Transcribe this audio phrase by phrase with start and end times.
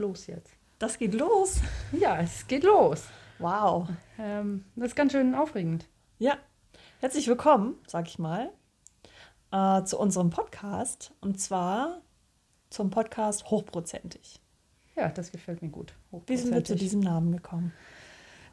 [0.00, 0.56] los jetzt.
[0.78, 1.60] Das geht los.
[1.92, 3.04] Ja, es geht los.
[3.38, 3.88] Wow.
[4.18, 5.86] Ähm, das ist ganz schön aufregend.
[6.18, 6.38] Ja.
[7.00, 8.50] Herzlich willkommen, sag ich mal,
[9.52, 11.12] äh, zu unserem Podcast.
[11.20, 12.00] Und zwar
[12.70, 14.40] zum Podcast Hochprozentig.
[14.96, 15.92] Ja, das gefällt mir gut.
[16.26, 17.72] Wie sind wir zu diesem Namen gekommen?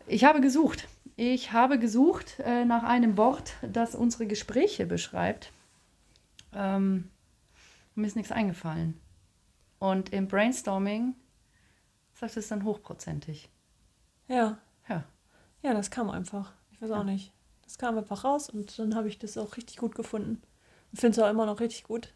[0.05, 0.87] Ich habe gesucht.
[1.15, 5.53] Ich habe gesucht äh, nach einem Wort, das unsere Gespräche beschreibt.
[6.53, 7.09] Ähm,
[7.95, 8.99] mir ist nichts eingefallen.
[9.79, 11.15] Und im Brainstorming
[12.19, 13.49] sagt es dann hochprozentig.
[14.27, 14.57] Ja.
[14.89, 15.03] Ja,
[15.63, 16.53] Ja, das kam einfach.
[16.71, 16.99] Ich weiß Ja.
[16.99, 17.33] auch nicht.
[17.63, 20.41] Das kam einfach raus und dann habe ich das auch richtig gut gefunden.
[20.91, 22.13] Und finde es auch immer noch richtig gut,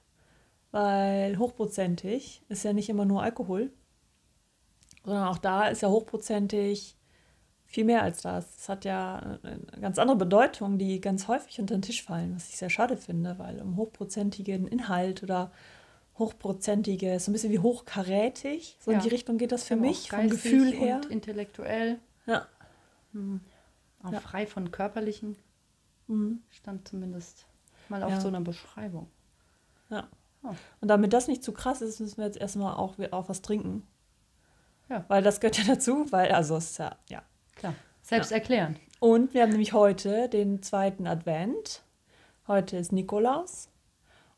[0.71, 3.71] weil hochprozentig ist ja nicht immer nur Alkohol,
[5.03, 6.95] sondern auch da ist ja hochprozentig
[7.65, 8.57] viel mehr als das.
[8.57, 12.49] Es hat ja eine ganz andere Bedeutung, die ganz häufig unter den Tisch fallen, was
[12.49, 15.51] ich sehr schade finde, weil um hochprozentigen Inhalt oder
[16.17, 18.97] hochprozentige, so ein bisschen wie hochkarätig, so Ja.
[18.97, 20.97] in die Richtung geht das für aber mich, auch vom Gefühl her.
[20.97, 22.47] Und intellektuell, Ja.
[24.03, 24.19] auch Ja.
[24.19, 25.35] frei von körperlichen,
[26.07, 26.41] Mhm.
[26.49, 27.45] stand zumindest
[27.89, 28.21] mal auf Ja.
[28.21, 29.09] so einer Beschreibung.
[29.89, 30.07] Ja.
[30.43, 30.49] Oh.
[30.81, 33.85] Und damit das nicht zu krass ist, müssen wir jetzt erstmal auch, auch was trinken.
[34.89, 35.05] Ja.
[35.07, 37.23] Weil das gehört ja dazu, weil, also es ist ja, ja.
[37.55, 38.79] Klar, selbsterklärend.
[38.99, 41.83] Und wir haben nämlich heute den zweiten Advent.
[42.47, 43.69] Heute ist Nikolaus.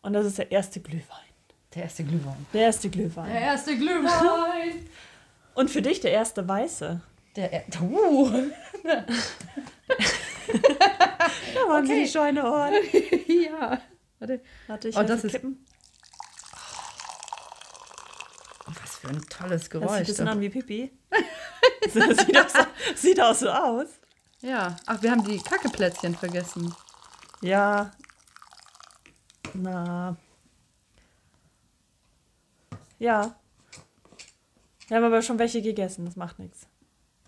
[0.01, 1.19] Und das ist der erste Glühwein.
[1.75, 2.45] Der erste Glühwein.
[2.53, 3.31] Der erste Glühwein.
[3.31, 4.87] erste Glühwein!
[5.55, 7.01] Und für dich der erste weiße.
[7.35, 8.29] Der er uh.
[11.53, 11.95] Da waren Okay.
[11.95, 12.73] sie die Schweineohren.
[13.27, 13.81] ja.
[14.19, 14.41] Warte.
[14.67, 15.65] Warte, ich Oh, das ist- kippen.
[18.65, 19.89] Was für ein tolles Das Geräusch.
[19.89, 20.91] sieht ein bisschen an wie Pipi.
[21.83, 21.93] das
[22.25, 22.59] sieht auch, so,
[22.95, 23.87] sieht auch so aus.
[24.41, 24.75] Ja.
[24.85, 26.73] Ach, wir haben die Kackeplätzchen vergessen.
[27.41, 27.91] Ja.
[29.53, 30.15] Na.
[33.03, 33.35] Ja.
[34.87, 36.69] Wir haben aber schon welche gegessen, das macht nichts.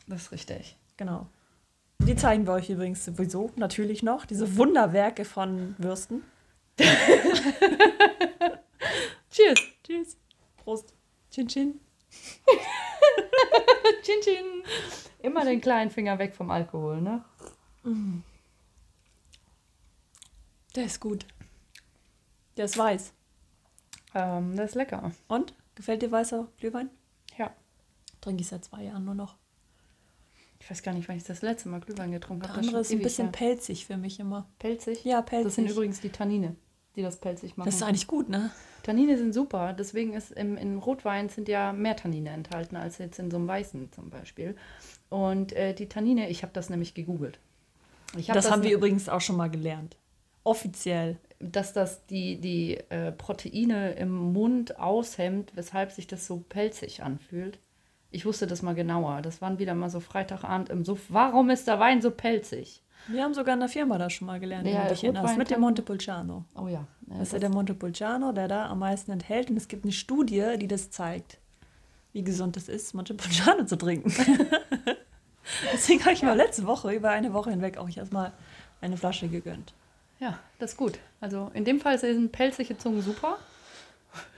[0.07, 0.77] Das ist richtig.
[0.95, 1.27] Genau.
[1.99, 4.25] Die zeigen wir euch übrigens sowieso natürlich noch.
[4.25, 6.23] Diese Wunderwerke von Würsten.
[9.31, 9.59] Cheers.
[9.83, 10.15] Tschüss.
[10.63, 10.93] Prost.
[11.29, 11.77] Chin Chin.
[14.03, 14.63] Chin chin.
[15.19, 17.25] Immer den kleinen Finger weg vom Alkohol, ne?
[20.73, 21.25] Der ist gut.
[22.55, 23.11] Der ist weiß.
[24.13, 25.11] Ähm, das ist lecker.
[25.27, 25.53] Und?
[25.75, 26.89] Gefällt dir weißer Glühwein?
[27.37, 27.53] Ja.
[28.21, 29.35] Trinke ich seit zwei Jahren nur noch.
[30.59, 32.59] Ich weiß gar nicht, wann ich das letzte Mal Glühwein getrunken Der habe.
[32.61, 33.31] andere Das ist ein bisschen her.
[33.33, 34.47] pelzig für mich immer.
[34.57, 35.03] pelzig.
[35.03, 35.45] Ja, pelzig.
[35.45, 36.55] Das sind übrigens die Tannine,
[36.95, 37.67] die das pelzig machen.
[37.67, 38.51] Das ist eigentlich gut, ne?
[38.83, 43.19] Tannine sind super, deswegen ist im, in Rotwein sind ja mehr Tannine enthalten als jetzt
[43.19, 44.55] in so einem Weißen zum Beispiel.
[45.09, 47.39] Und äh, die Tannine, ich habe das nämlich gegoogelt.
[48.15, 49.97] Hab das, haben ne- wir übrigens auch schon mal gelernt.
[50.43, 51.17] Offiziell.
[51.39, 57.59] Dass das die, die äh, Proteine im Mund aushemmt, weshalb sich das so pelzig anfühlt.
[58.11, 59.21] Ich wusste das mal genauer.
[59.21, 61.01] Das waren wieder mal so Freitagabend im Suff.
[61.09, 62.81] Warum ist der Wein so pelzig?
[63.07, 65.59] Wir haben sogar in der Firma das schon mal gelernt, Ja, dich erinnerst, mit dem
[65.61, 66.45] Montepulciano.
[66.55, 66.87] Oh ja.
[67.09, 69.49] äh, Das ist ja der Montepulciano, der da am meisten enthält.
[69.49, 71.37] Und es gibt eine Studie, die das zeigt,
[72.13, 74.11] wie gesund es ist, Montepulciano zu trinken.
[75.73, 78.31] Deswegen habe ich mir letzte Woche, über eine Woche hinweg, auch erstmal
[78.81, 79.73] eine Flasche gegönnt.
[80.19, 80.99] Ja, das ist gut.
[81.19, 83.37] Also in dem Fall sind pelzige Zungen super.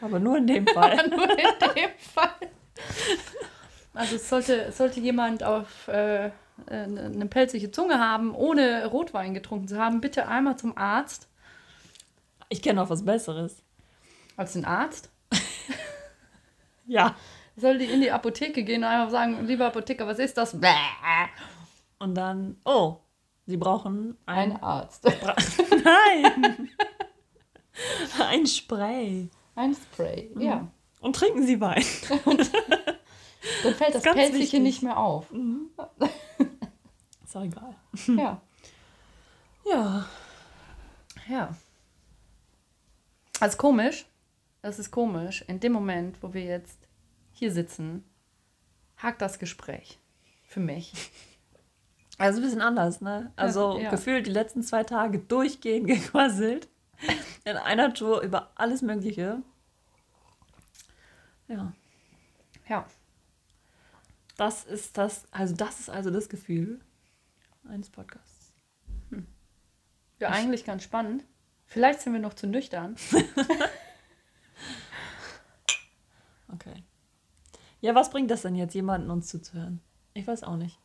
[0.01, 1.07] Aber nur in dem Fall.
[1.09, 2.49] Nur in dem Fall.
[3.93, 6.31] Also sollte, sollte jemand auf äh,
[6.67, 11.27] eine pelzige Zunge haben, ohne Rotwein getrunken zu haben, bitte einmal zum Arzt.
[12.49, 13.63] Ich kenne auch was Besseres.
[14.35, 15.09] Als den Arzt.
[16.89, 17.15] Ja.
[17.57, 20.55] Soll die in die Apotheke gehen und einfach sagen, lieber Apotheker, was ist das?
[21.99, 22.99] Und dann, oh,
[23.47, 24.51] sie brauchen ein.
[24.51, 25.03] Ein Arzt.
[25.83, 26.69] Nein!
[28.19, 29.29] ein Spray.
[29.55, 30.67] Ein Spray, ja.
[30.99, 31.83] Und trinken sie Wein.
[33.63, 34.59] Dann fällt das Pelzige wichtig.
[34.59, 35.31] nicht mehr auf.
[37.23, 37.75] Ist auch egal.
[38.07, 38.41] Ja.
[39.65, 40.05] Ja.
[41.29, 41.55] Ja.
[43.39, 44.05] Also komisch.
[44.61, 45.43] Das ist komisch.
[45.47, 46.87] In dem Moment, wo wir jetzt
[47.31, 48.03] hier sitzen,
[48.97, 49.99] hakt das Gespräch.
[50.43, 50.93] Für mich.
[52.17, 53.31] Also ein bisschen anders, ne?
[53.35, 53.91] Also Ja.
[53.91, 56.67] gefühlt die letzten zwei Tage durchgehend gequasselt.
[57.45, 59.41] In einer Tour über alles Mögliche.
[61.47, 61.71] Ja.
[62.67, 62.85] Ja.
[64.35, 66.79] Das ist das, also das ist also das Gefühl
[67.69, 68.53] eines Podcasts.
[70.19, 71.23] Ja, eigentlich ganz spannend.
[71.67, 72.95] Vielleicht sind wir noch zu nüchtern.
[76.53, 76.83] Okay.
[77.81, 79.81] Ja, was bringt das denn jetzt, jemanden uns zuzuhören?
[80.13, 80.79] Ich weiß auch nicht.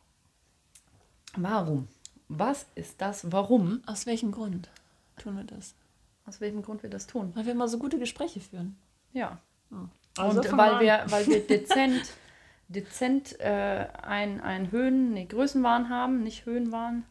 [1.35, 1.87] Warum?
[2.27, 3.31] Was ist das?
[3.31, 3.81] Warum?
[3.85, 4.69] Aus welchem Grund
[5.17, 5.75] tun wir das?
[6.25, 7.31] Aus welchem Grund wir das tun?
[7.35, 8.77] Weil wir immer so gute Gespräche führen.
[9.11, 9.39] Ja.
[9.69, 9.89] Hm.
[10.17, 12.13] Also und weil wir, weil wir dezent,
[12.67, 17.03] dezent äh, ein, ein Höhen, nee, Größenwahn haben, nicht Höhenwahn.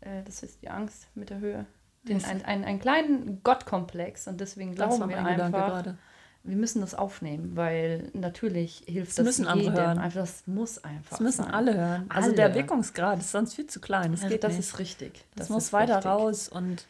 [0.00, 1.66] Äh, das ist die Angst mit der Höhe.
[2.04, 5.98] Den, ein, ein, einen kleinen Gottkomplex und deswegen glauben wir Gedanke einfach, gerade.
[6.44, 9.84] Wir müssen das aufnehmen, weil natürlich hilft Das das, müssen andere jedem.
[9.84, 9.98] hören.
[9.98, 11.54] Einfach, das muss einfach Das müssen sein.
[11.54, 12.06] alle hören.
[12.08, 12.36] Also Alle.
[12.36, 14.10] der Wirkungsgrad ist sonst viel zu klein.
[14.12, 15.24] Das Also geht das ist richtig.
[15.36, 16.10] das, Das muss weiter richtig.
[16.10, 16.86] raus und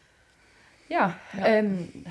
[0.89, 1.45] Ja, Ja.
[1.45, 2.05] ähm,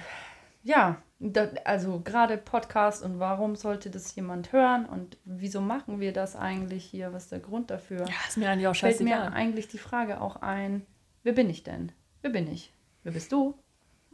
[0.63, 6.13] ja, da, also gerade Podcast und warum sollte das jemand hören und wieso machen wir
[6.13, 7.13] das eigentlich hier?
[7.13, 8.01] Was ist der Grund dafür?
[8.07, 9.33] ja, ist mir eigentlich auch Fällt mir scheißegal.
[9.35, 10.85] eigentlich die Frage auch ein,
[11.23, 11.93] wer bin ich denn?
[12.23, 12.73] Wer bin ich?
[13.03, 13.55] Wer bist du?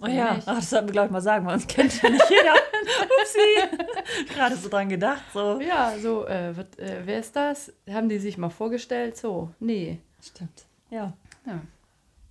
[0.03, 0.45] Oh ja, ich?
[0.47, 2.55] Ach, das sollten wir gleich mal sagen, weil uns kennt ja nicht jeder.
[3.21, 4.29] Upsi.
[4.33, 5.61] Gerade so dran gedacht, so.
[5.61, 7.73] Ja, so, äh, wat, äh, wer ist das?
[7.91, 9.17] Haben die sich mal vorgestellt?
[9.17, 9.99] So, nee.
[10.23, 10.67] Stimmt.
[10.91, 11.13] Ja.
[11.47, 11.61] Ja.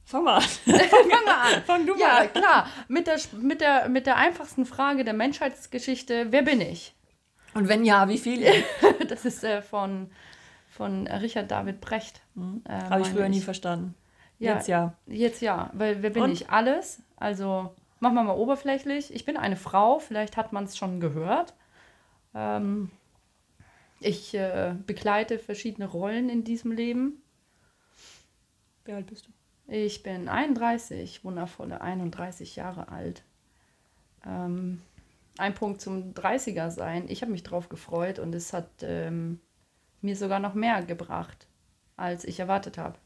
[0.05, 0.41] Fang mal an.
[0.65, 1.63] Fang mal an.
[1.65, 2.33] Fang du Ja, mal an.
[2.33, 2.67] klar.
[2.87, 6.93] Mit der, mit, der, mit der einfachsten Frage der Menschheitsgeschichte, wer bin ich?
[7.53, 8.63] Und wenn ja, wie viele?
[9.09, 10.09] Das ist äh, von,
[10.69, 12.21] von Richard David Brecht.
[12.65, 13.95] Äh, Habe ich früher nie verstanden.
[14.39, 14.93] Ja, Jetzt ja.
[15.07, 16.31] Jetzt ja, weil wer bin Und?
[16.31, 16.49] ich?
[16.49, 17.01] Alles.
[17.15, 19.13] Also machen wir mal oberflächlich.
[19.13, 21.53] Ich bin eine Frau, vielleicht hat man es schon gehört.
[22.35, 22.91] Ähm,
[23.99, 27.21] ich äh, begleite verschiedene Rollen in diesem Leben.
[28.85, 29.31] Wie alt bist du?
[29.69, 33.23] Ich bin 31, wundervolle 31 Jahre alt.
[34.25, 34.81] Ähm,
[35.37, 37.05] ein Punkt zum 30er sein.
[37.09, 39.39] Ich habe mich drauf gefreut und es hat ähm,
[40.01, 41.47] mir sogar noch mehr gebracht,
[41.97, 42.97] als ich erwartet habe.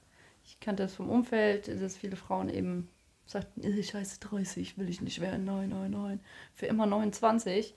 [0.43, 2.89] Ich kannte es vom Umfeld, dass viele Frauen eben
[3.25, 6.19] sagten, "Äh, scheiße 30, will ich nicht werden, nein, nein, nein.
[6.53, 7.75] Für immer 29.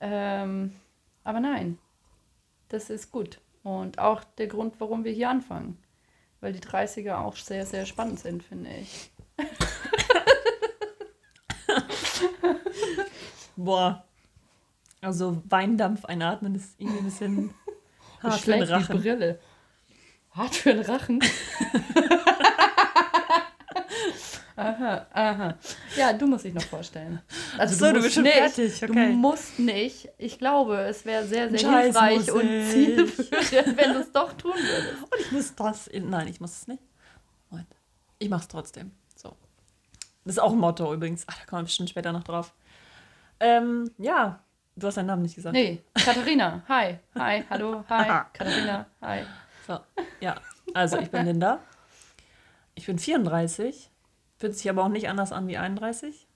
[0.00, 0.72] Ähm,
[1.24, 1.78] aber nein,
[2.68, 3.40] das ist gut.
[3.62, 5.76] Und auch der Grund, warum wir hier anfangen.
[6.40, 9.10] Weil die 30er auch sehr, sehr spannend sind, finde ich.
[13.56, 14.04] Boah.
[15.00, 17.54] Also Weindampf einatmen ist irgendwie ein bisschen
[18.22, 18.92] hart Schlägt die.
[18.92, 19.38] Brille.
[20.38, 21.20] Hart für den Rachen.
[24.56, 25.54] aha, aha.
[25.96, 27.20] Ja, du musst dich noch vorstellen.
[27.58, 29.08] Also so, du musst bist schon nicht, fertig, Du okay.
[29.08, 30.08] musst nicht.
[30.16, 34.54] Ich glaube, es wäre sehr, sehr Scheiß hilfreich und zielführend, wenn du es doch tun
[34.54, 35.02] würdest.
[35.02, 35.88] Und ich muss das.
[35.88, 36.84] In, nein, ich muss es nicht.
[37.50, 37.74] Moment.
[38.20, 38.92] Ich mach's trotzdem.
[39.16, 39.36] So.
[40.24, 41.24] Das ist auch ein Motto übrigens.
[41.26, 42.54] Ach, da kommen wir bestimmt später noch drauf.
[43.40, 44.38] Ähm, ja,
[44.76, 45.52] du hast deinen Namen nicht gesagt.
[45.52, 46.62] Nee, Katharina.
[46.68, 46.98] Hi.
[47.16, 47.84] Hi, hallo.
[47.88, 48.22] Hi.
[48.32, 48.86] Katharina.
[49.02, 49.24] Hi.
[49.68, 49.78] So,
[50.20, 50.40] ja.
[50.74, 51.60] Also, ich bin Linda.
[52.74, 53.90] Ich bin 34.
[54.38, 56.26] Fühlt sich aber auch nicht anders an wie 31.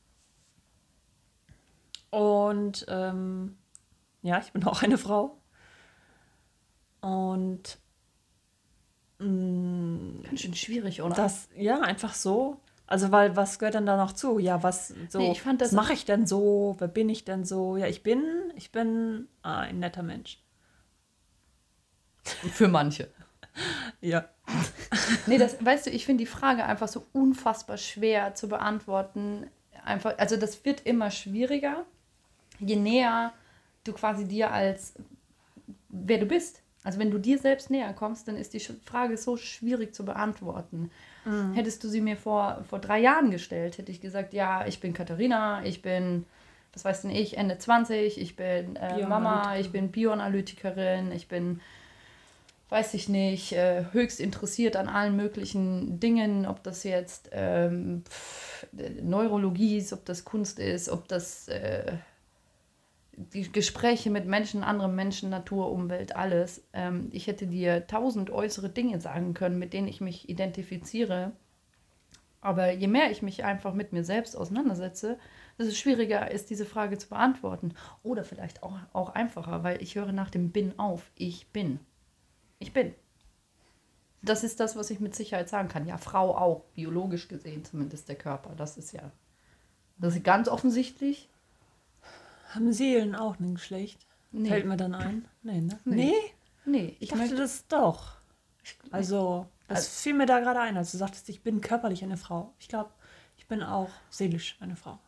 [2.10, 3.56] Und ähm,
[4.22, 5.38] ja, ich bin auch eine Frau.
[7.00, 7.78] Und
[9.18, 11.14] mh, Ganz schön schwierig, oder?
[11.14, 12.60] das, ja, einfach so.
[12.86, 14.38] Also, weil, was gehört denn da noch zu?
[14.38, 16.76] Ja, was, so, Nee, ich fand das- was mache ich denn so?
[16.78, 17.76] Wer bin ich denn so?
[17.78, 20.38] Ja, ich bin, ich bin ah, ein netter Mensch.
[22.24, 23.08] Für manche.
[24.00, 24.24] Ja.
[25.26, 29.46] Nee, das, weißt du, ich finde die Frage einfach so unfassbar schwer zu beantworten.
[29.84, 31.84] Einfach, also das wird immer schwieriger,
[32.58, 33.32] je näher
[33.84, 34.94] du quasi dir als
[35.88, 36.62] wer du bist.
[36.84, 40.90] Also wenn du dir selbst näher kommst, dann ist die Frage so schwierig zu beantworten.
[41.54, 44.92] Hättest du sie mir vor, vor drei Jahren gestellt, hätte ich gesagt, ja, ich bin
[44.92, 46.26] Katharina, ich bin,
[46.72, 51.60] was weiß denn ich, Ende 20, ich bin äh, Mama, ich bin Bioanalytikerin, ich bin
[52.72, 58.66] weiß ich nicht, äh, höchst interessiert an allen möglichen Dingen, ob das jetzt ähm, pff,
[59.02, 61.92] Neurologie ist, ob das Kunst ist, ob das äh,
[63.52, 66.64] Gespräche mit Menschen, anderen Menschen, Natur, Umwelt, alles.
[66.72, 71.32] Ähm, ich hätte dir tausend äußere Dinge sagen können, mit denen ich mich identifiziere.
[72.40, 75.18] Aber je mehr ich mich einfach mit mir selbst auseinandersetze,
[75.58, 77.74] desto schwieriger ist diese Frage zu beantworten.
[78.02, 81.12] Oder vielleicht auch, auch einfacher, weil ich höre nach dem Bin auf.
[81.16, 81.78] Ich bin.
[82.62, 82.94] Ich bin.
[84.22, 85.86] Das ist das, was ich mit Sicherheit sagen kann.
[85.86, 88.54] Ja, Frau auch, biologisch gesehen zumindest der Körper.
[88.56, 89.10] Das ist ja,
[89.98, 91.28] das ist ganz offensichtlich.
[92.50, 94.06] Haben Seelen auch ein Geschlecht?
[94.30, 94.48] Nee.
[94.48, 95.26] Fällt mir dann ein?
[95.42, 95.78] Nee, ne?
[95.84, 96.14] Nee.
[96.64, 98.16] Nee, Ich ich dachte möchte, das doch.
[98.92, 102.16] Also, das Also- fiel mir da gerade ein, als du sagtest, ich bin körperlich eine
[102.16, 102.52] Frau.
[102.60, 102.90] Ich glaube,
[103.36, 104.98] ich bin auch seelisch eine Frau.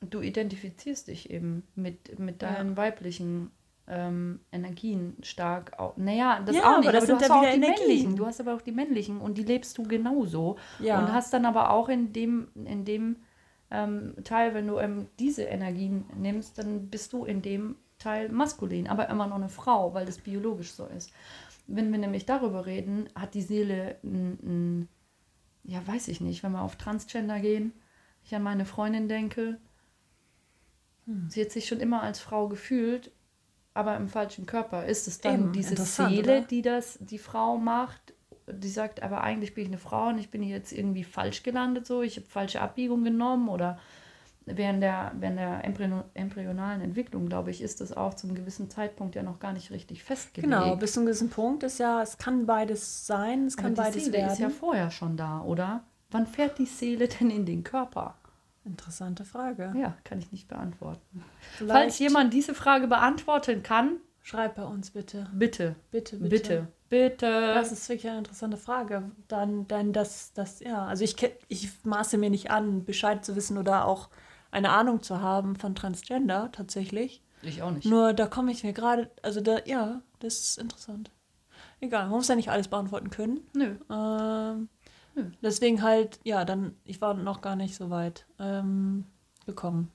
[0.00, 2.52] du identifizierst dich eben mit, mit Ja.
[2.52, 3.50] deinen weiblichen
[3.92, 5.78] ähm, Energien stark.
[5.78, 7.86] Au- Naja, das Ja, auch nicht, aber das du sind hast ja auch die Energien.
[7.86, 8.16] männlichen.
[8.16, 10.56] Du hast aber auch die männlichen und die lebst du genauso.
[10.78, 10.98] Ja.
[10.98, 13.16] Und hast dann aber auch in dem, in dem
[13.70, 18.88] ähm, Teil, wenn du ähm, diese Energien nimmst, dann bist du in dem Teil maskulin,
[18.88, 21.12] aber immer noch eine Frau, weil das biologisch so ist.
[21.66, 24.88] Wenn wir nämlich darüber reden, hat die Seele ein, ein
[25.64, 27.72] ja, weiß ich nicht, wenn wir auf Transgender gehen,
[28.24, 29.58] ich an meine Freundin denke,
[31.06, 31.26] Hm.
[31.28, 33.10] Sie hat sich schon immer als Frau gefühlt,
[33.74, 34.84] aber im falschen Körper.
[34.86, 36.40] Ist es dann Eben, diese Seele, oder?
[36.42, 38.14] die das die Frau macht?
[38.46, 41.42] Die sagt, aber eigentlich bin ich eine Frau und ich bin hier jetzt irgendwie falsch
[41.42, 43.78] gelandet, so ich habe falsche Abbiegung genommen oder
[44.44, 49.14] während der, während der Embryo embryonalen Entwicklung, glaube ich, ist das auch zum gewissen Zeitpunkt
[49.14, 50.52] ja noch gar nicht richtig festgelegt.
[50.52, 53.74] Genau, bis zu einem gewissen Punkt ist ja, es kann beides sein, es aber kann
[53.74, 54.32] die beides Seele werden.
[54.32, 55.84] ist ja vorher schon da, oder?
[56.10, 58.16] Wann fährt die Seele denn in den Körper?
[58.64, 59.72] Interessante Frage.
[59.76, 61.24] Ja, kann ich nicht beantworten.
[61.56, 65.28] Vielleicht Falls jemand diese Frage beantworten kann, schreib bei uns bitte.
[65.32, 66.28] bitte, Bitte, bitte.
[66.28, 67.54] bitte, bitte.
[67.54, 69.10] Das ist wirklich eine interessante Frage.
[69.28, 71.16] Dann, dann das, das, ja, also ich,
[71.48, 74.10] ich maße mir nicht an, Bescheid zu wissen oder auch
[74.52, 77.22] eine Ahnung zu haben von Transgender tatsächlich.
[77.42, 77.86] ich auch nicht.
[77.86, 81.10] Nur da komme ich mir gerade, also da, ja, das ist interessant.
[81.80, 83.40] Egal, man muss ja nicht alles beantworten können.
[83.54, 83.74] Nö.
[83.90, 84.68] Ähm,
[85.14, 85.30] Nö.
[85.42, 89.06] deswegen halt, ja, dann, ich war noch gar nicht so weit ähm,
[89.46, 89.90] gekommen.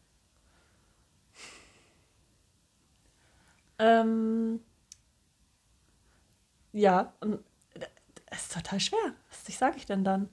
[3.80, 4.60] Ähm,
[6.74, 7.40] ja, und
[8.30, 9.14] das ist total schwer.
[9.30, 10.30] Was sage ich denn dann?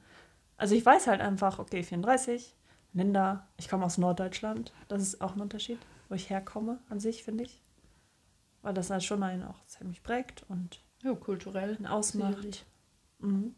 [0.56, 2.54] Also ich weiß halt einfach, okay, 34,
[2.92, 4.72] Linda, ich komme aus Norddeutschland.
[4.88, 7.60] Das ist auch ein Unterschied, wo ich herkomme an sich, finde ich.
[8.62, 11.76] Weil das halt schon einen auch ziemlich prägt und Ja, kulturell.
[11.86, 12.64] ausmacht.
[13.18, 13.54] Mhm.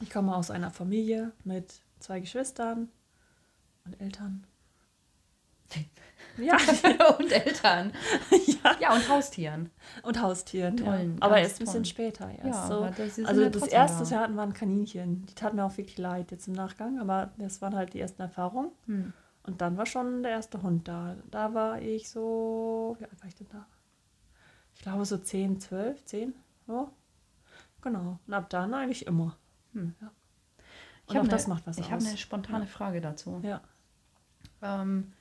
[0.00, 2.88] Ich komme aus einer Familie mit zwei Geschwistern
[3.84, 4.46] und Eltern.
[6.36, 6.56] Ja,
[7.16, 7.92] und Eltern.
[8.46, 8.76] ja.
[8.80, 9.70] Ja, und Haustieren.
[10.02, 10.76] Und Haustieren.
[10.78, 10.84] Ja.
[10.84, 12.28] Tollen, Aber ganz erst ein bisschen später.
[12.28, 12.74] Erst Ja, so.
[12.78, 15.26] aber das- also ja das erste, das wir hatten, waren Kaninchen.
[15.26, 18.20] Die taten mir auch wirklich leid jetzt im Nachgang, aber das waren halt die ersten
[18.20, 18.72] Erfahrungen.
[18.86, 19.12] Hm.
[19.44, 21.14] Und dann war schon der erste Hund da.
[21.30, 23.64] Da war ich so, wie alt war ich denn da?
[24.74, 26.34] Ich glaube so 10, 12, 10.
[26.66, 26.90] Ja.
[27.80, 28.18] Genau.
[28.26, 29.36] Und ab dann eigentlich immer.
[29.74, 29.94] Hm.
[30.00, 30.10] Ja.
[31.06, 33.40] Ich Und hab auch ne- das macht was Ich habe eine spontane Frage dazu.
[33.42, 33.60] Ja.
[34.62, 35.12] Ähm,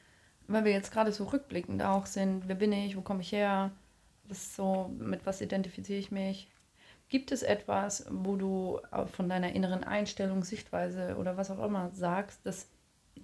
[0.48, 3.72] weil wir jetzt gerade so rückblickend auch sind, wer bin ich, wo komme ich her,
[4.26, 6.50] was so, mit was identifiziere ich mich?
[7.10, 8.80] Gibt es etwas, wo du
[9.14, 12.70] von deiner inneren Einstellung, Sichtweise oder was auch immer sagst, das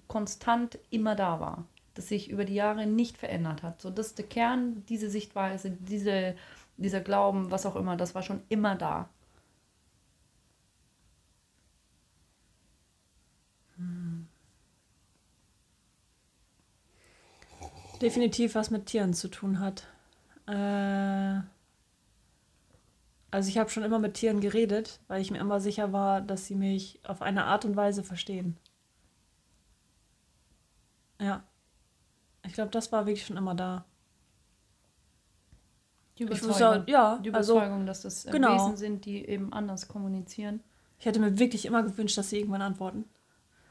[0.07, 3.81] konstant immer da war, das sich über die Jahre nicht verändert hat?
[3.81, 6.36] So, das ist der Kern, diese Sichtweise, diese,
[6.77, 9.09] dieser Glauben, was auch immer, das war schon immer da.
[18.01, 19.88] Definitiv was mit Tieren zu tun hat.
[20.48, 21.41] Äh,
[23.32, 26.46] also ich habe schon immer mit Tieren geredet, weil ich mir immer sicher war, dass
[26.46, 28.58] sie mich auf eine Art und Weise verstehen.
[31.20, 31.44] Ja.
[32.46, 33.86] Ich glaube, das war wirklich schon immer da.
[36.18, 38.56] Die Überzeugung, muss ja, die also Überzeugung dass das genau.
[38.56, 40.62] Wesen sind, die eben anders kommunizieren.
[41.00, 43.06] ich hätte mir wirklich immer gewünscht, dass sie irgendwann antworten.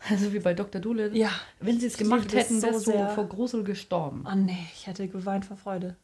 [0.11, 0.81] Also wie bei Dr.
[0.81, 1.19] Doolittle.
[1.19, 1.31] Ja.
[1.61, 3.09] Wenn sie es gemacht hätten, so wärst du sehr.
[3.11, 4.25] vor Grusel gestorben.
[4.31, 5.97] Oh nee, ich hätte geweint vor Freude.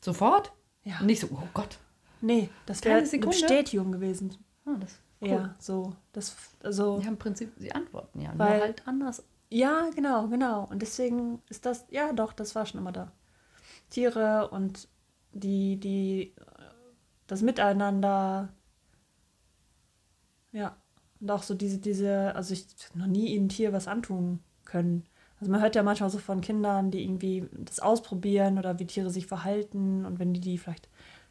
[0.00, 0.52] Sofort?
[0.82, 1.00] Ja.
[1.02, 1.78] Nicht so, oh Gott.
[2.20, 3.18] Nee, das wäre eine?
[3.18, 4.34] Bestätigung gewesen.
[4.64, 5.28] Ah, das cool.
[5.28, 5.94] Ja, so.
[6.12, 9.22] Das, also, Ja, im Prinzip, sie antworten ja, Weil- nur halt anders.
[9.48, 10.64] Ja, genau, genau.
[10.64, 13.12] Und deswegen ist das, ja doch, das war schon immer da.
[13.90, 14.88] Tiere und
[15.32, 16.42] die, die, äh,
[17.28, 18.48] das Miteinander.
[20.52, 20.76] Ja.
[21.26, 25.04] Und auch so diese, diese, also ich hab noch nie einem Tier was antun können.
[25.40, 29.10] Also man hört ja manchmal so von Kindern, die irgendwie das ausprobieren oder wie Tiere
[29.10, 30.88] sich verhalten und wenn die die vielleicht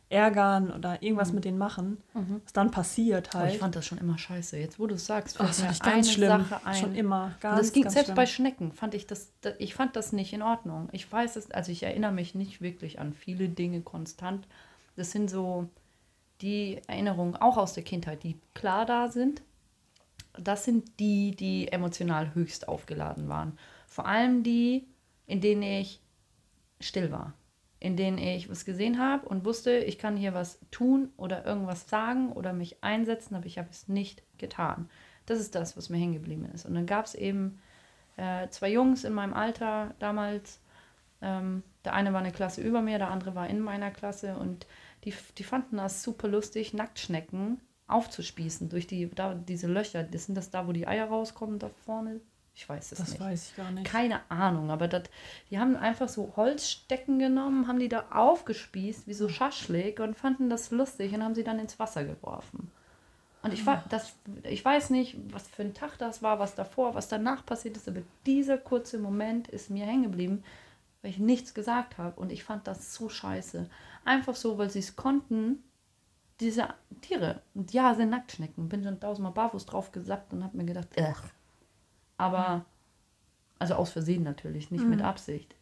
[0.10, 3.54] ärgern oder irgendwas mit denen machen, was dann passiert Oh, halt.
[3.54, 4.58] ich fand das schon immer scheiße.
[4.58, 6.46] Jetzt, wo du es sagst, Oh, fällt das mir fand ich ganz eine schlimm.
[6.50, 6.76] Sache ein.
[6.76, 7.32] Schon immer.
[7.40, 8.16] Ganz, das ging ganz selbst schlimm.
[8.18, 10.90] bei Schnecken, fand ich das, das, ich fand das nicht in Ordnung.
[10.92, 14.46] Ich weiß es, also ich erinnere mich nicht wirklich an viele Dinge konstant.
[14.98, 15.70] Das sind so
[16.42, 19.42] die Erinnerungen auch aus der Kindheit, die klar da sind.
[20.40, 23.58] Das sind die, die emotional höchst aufgeladen waren.
[23.88, 24.88] Vor allem die,
[25.26, 26.02] in denen ich
[26.80, 27.34] still war.
[27.80, 31.88] In denen ich was gesehen habe und wusste, ich kann hier was tun oder irgendwas
[31.90, 34.90] sagen oder mich einsetzen, aber ich habe es nicht getan.
[35.26, 36.66] Das ist das, was mir hängen geblieben ist.
[36.66, 37.60] Und dann gab es eben
[38.18, 40.62] äh, zwei Jungs in meinem Alter damals.
[41.22, 44.68] Ähm, der eine war eine Klasse über mir, der andere war in meiner Klasse und
[45.04, 50.04] die, die fanden das super lustig, Nacktschnecken aufzuspießen durch die, da, diese Löcher.
[50.04, 52.22] Das sind das da, wo die Eier rauskommen, da vorne?
[52.56, 53.20] Ich weiß es Das nicht.
[53.20, 53.86] weiß ich gar nicht.
[53.86, 55.04] Keine Ahnung, aber das,
[55.50, 60.50] die haben einfach so Holzstecken genommen, haben die da aufgespießt, wie so Schaschlik und fanden
[60.50, 62.72] das lustig und haben sie dann ins Wasser geworfen.
[63.44, 66.96] Und ich, war, das, ich weiß nicht, was für ein Tag das war, was davor,
[66.96, 70.44] was danach passiert ist, aber dieser kurze Moment ist mir hängen geblieben,
[71.02, 73.70] weil ich nichts gesagt habe und ich fand das so scheiße.
[74.04, 75.62] Einfach so, weil sie es konnten,
[76.40, 77.42] diese Tiere.
[77.54, 78.70] Und ja, sind Nacktschnecken.
[78.70, 81.24] Bin schon tausendmal barfuß drauf gesappt und habe mir gedacht, ach.
[82.18, 82.66] Aber
[83.60, 84.90] Also aus Versehen natürlich, nicht Mhm.
[84.90, 85.56] mit Absicht.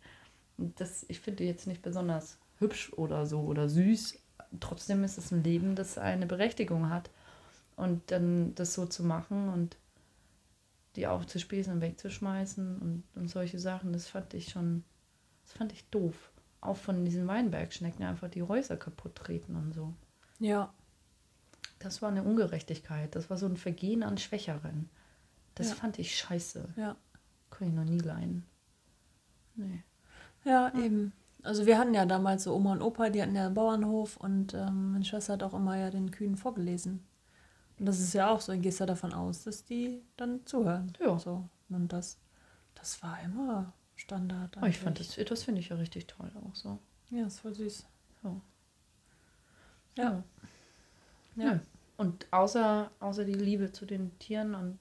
[0.58, 4.20] Und Das, ich finde die jetzt nicht besonders hübsch oder so oder süß.
[4.60, 7.10] Trotzdem ist es ein Leben, das eine Berechtigung hat.
[7.78, 9.78] Und dann das so zu machen und
[10.96, 14.84] die aufzuspießen und wegzuschmeißen und, und solche Sachen, das fand ich schon,
[15.46, 16.32] das fand ich doof.
[16.62, 19.94] Auch von diesen Weinbergschnecken einfach die Häuser kaputt treten und so.
[20.40, 20.74] Ja.
[21.80, 23.16] Das war eine Ungerechtigkeit.
[23.16, 24.90] Das war so ein Vergehen an Schwächeren.
[25.56, 25.76] Das Ja.
[25.76, 26.74] fand ich scheiße.
[26.78, 26.96] Ja.
[27.50, 28.46] Kann ich noch nie leiden.
[29.56, 29.84] Nee.
[30.46, 31.14] Ja, eben.
[31.44, 34.54] Also wir hatten ja damals so Oma und Opa, die hatten ja einen Bauernhof und
[34.54, 37.06] ähm, meine Schwester hat auch immer ja den Kühen vorgelesen.
[37.80, 40.94] Und das ist ja auch so, du gehst ja davon aus, dass die dann zuhören.
[41.00, 41.20] Ja.
[41.20, 41.50] So.
[41.70, 42.18] Und das,
[42.76, 44.58] das war immer Standard.
[44.62, 46.80] Oh, ich fand das, das finde ich ja richtig toll auch so.
[47.10, 47.86] Ja, ist voll süß.
[48.22, 48.42] So.
[49.96, 50.24] Ja.
[51.36, 51.46] Ja.
[51.46, 51.60] Ja.
[51.98, 54.80] Und außer, außer die Liebe zu den Tieren und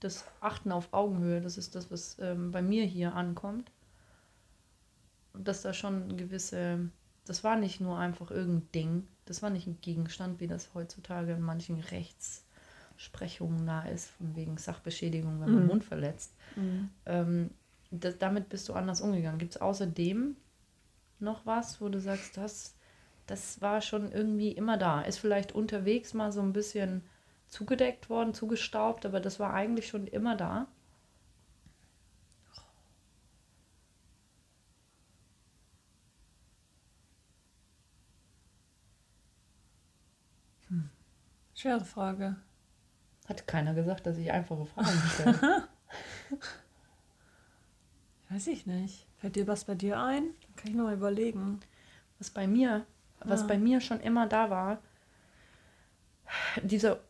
[0.00, 3.70] das Achten auf Augenhöhe, das ist das, was ähm, bei mir hier ankommt.
[5.32, 6.90] Und dass da schon gewisse,
[7.24, 11.32] das war nicht nur einfach irgendein Ding, das war nicht ein Gegenstand, wie das heutzutage
[11.32, 15.66] in manchen Rechtsprechungen da ist, von wegen Sachbeschädigung, wenn man den Mhm.
[15.66, 16.34] Mund verletzt.
[16.56, 16.90] Mhm.
[17.06, 17.50] Ähm,
[17.90, 19.38] das, damit bist du anders umgegangen.
[19.38, 20.36] Gibt es außerdem
[21.20, 22.74] noch was, wo du sagst, das,
[23.32, 25.00] das war schon irgendwie immer da?
[25.02, 27.02] Ist vielleicht unterwegs mal so ein bisschen
[27.48, 30.68] zugedeckt worden, zugestaubt, aber das war eigentlich schon immer da.
[41.54, 42.36] Schwere Frage.
[43.28, 45.68] Hat keiner gesagt, dass ich einfache Fragen stelle.
[48.28, 49.06] Weiß ich nicht.
[49.18, 50.24] Fällt dir was bei dir ein?
[50.42, 51.60] Dann kann ich noch mal überlegen.
[52.18, 52.84] was bei mir,
[53.24, 53.46] was Ja.
[53.48, 54.78] bei mir schon immer da war,
[56.62, 57.00] dieser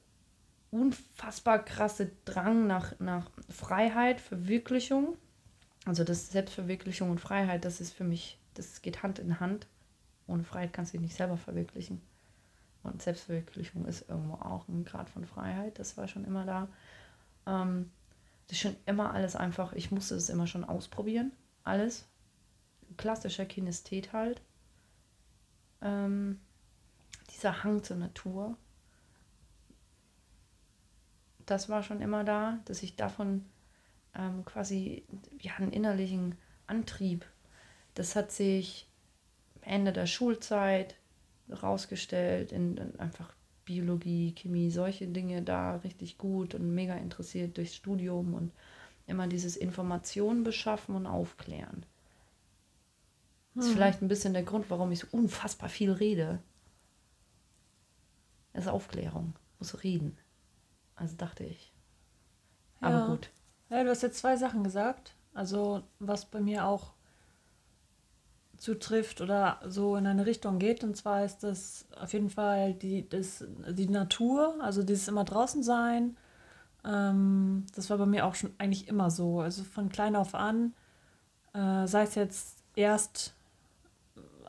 [0.71, 5.17] unfassbar krasse Drang nach, nach Freiheit, Verwirklichung.
[5.85, 9.67] Also das Selbstverwirklichung und Freiheit, das ist für mich, das geht Hand in Hand.
[10.27, 12.01] Ohne Freiheit kannst du dich nicht selber verwirklichen.
[12.83, 16.69] Und Selbstverwirklichung ist irgendwo auch ein Grad von Freiheit, das war schon immer da.
[17.47, 17.91] Ähm,
[18.47, 21.33] das ist schon immer alles einfach, ich musste es immer schon ausprobieren,
[21.65, 22.09] alles.
[22.97, 24.43] Klassischer Kinesthet halt
[25.83, 26.41] ähm,
[27.31, 28.57] dieser Hang zur Natur,
[31.47, 33.45] das war schon immer da, dass ich davon
[34.15, 35.05] ähm, quasi,
[35.41, 37.27] ja, einen innerlichen Antrieb,
[37.95, 38.89] das hat sich
[39.61, 40.97] Ende der Schulzeit
[41.51, 47.75] rausgestellt, in, in einfach Biologie, Chemie, solche Dinge da richtig gut und mega interessiert durchs
[47.75, 48.53] Studium und
[49.07, 51.87] immer dieses Informationen beschaffen und aufklären.
[53.55, 53.77] Das ist Hm.
[53.77, 56.41] vielleicht ein bisschen der Grund, warum ich so unfassbar viel rede.
[58.53, 59.35] Das ist Aufklärung.
[59.59, 60.19] Muss reden.
[60.97, 61.73] Also dachte ich.
[62.81, 63.07] Aber Ja.
[63.07, 63.31] gut.
[63.71, 65.15] Ja, du hast jetzt zwei Sachen gesagt.
[65.35, 66.93] Also, was bei mir auch
[68.59, 70.85] zutrifft oder so in eine Richtung geht.
[70.85, 75.63] Und zwar ist das auf jeden Fall die, das, die Natur, also dieses immer draußen
[75.63, 76.17] sein.
[76.85, 79.41] Ähm, das war bei mir auch schon eigentlich immer so.
[79.41, 80.75] Also von klein auf an,
[81.55, 83.35] äh, sei es jetzt erst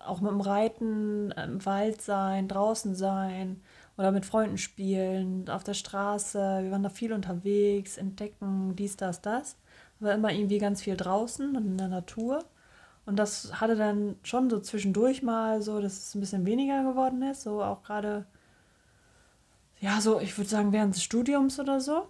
[0.05, 3.61] auch mit dem Reiten, im Wald sein, draußen sein
[3.97, 6.59] oder mit Freunden spielen, auf der Straße.
[6.63, 9.57] Wir waren da viel unterwegs, entdecken, dies, das, das.
[9.99, 12.43] Aber immer irgendwie ganz viel draußen und in der Natur.
[13.05, 17.21] Und das hatte dann schon so zwischendurch mal so, dass es ein bisschen weniger geworden
[17.23, 17.43] ist.
[17.43, 18.25] So auch gerade,
[19.79, 22.07] ja, so, ich würde sagen, während des Studiums oder so.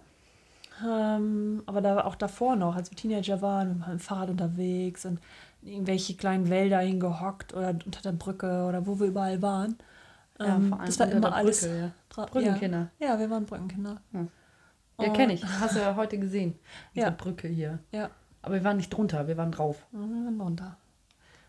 [0.84, 5.04] Ähm, aber da, auch davor noch, als wir Teenager waren, wir mit dem Fahrrad unterwegs
[5.04, 5.20] und
[5.64, 9.76] irgendwelche kleinen Wälder hingehockt oder unter der Brücke oder wo wir überall waren.
[10.38, 11.60] Ja, Ähm, vor allem das war immer alles.
[11.62, 12.26] Brücke, ja.
[12.26, 12.90] Brückenkinder.
[12.98, 14.00] Ja, ja, wir waren Brückenkinder.
[14.12, 14.26] Ja,
[14.96, 15.44] Und- kenne ich.
[15.44, 16.58] Hast du ja heute gesehen.
[16.94, 17.10] Diese Ja.
[17.10, 17.78] Brücke hier.
[17.92, 18.10] Ja.
[18.42, 19.86] Aber wir waren nicht drunter, wir waren drauf.
[19.92, 20.76] Mhm, runter.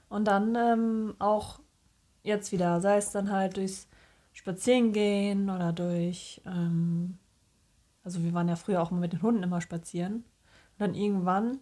[0.07, 1.59] Und dann ähm, auch
[2.23, 3.87] jetzt wieder, sei es dann halt durchs
[4.33, 7.17] Spazierengehen oder durch, ähm,
[8.03, 10.13] also wir waren ja früher auch mal mit den Hunden immer spazieren.
[10.17, 10.23] Und
[10.79, 11.57] dann irgendwann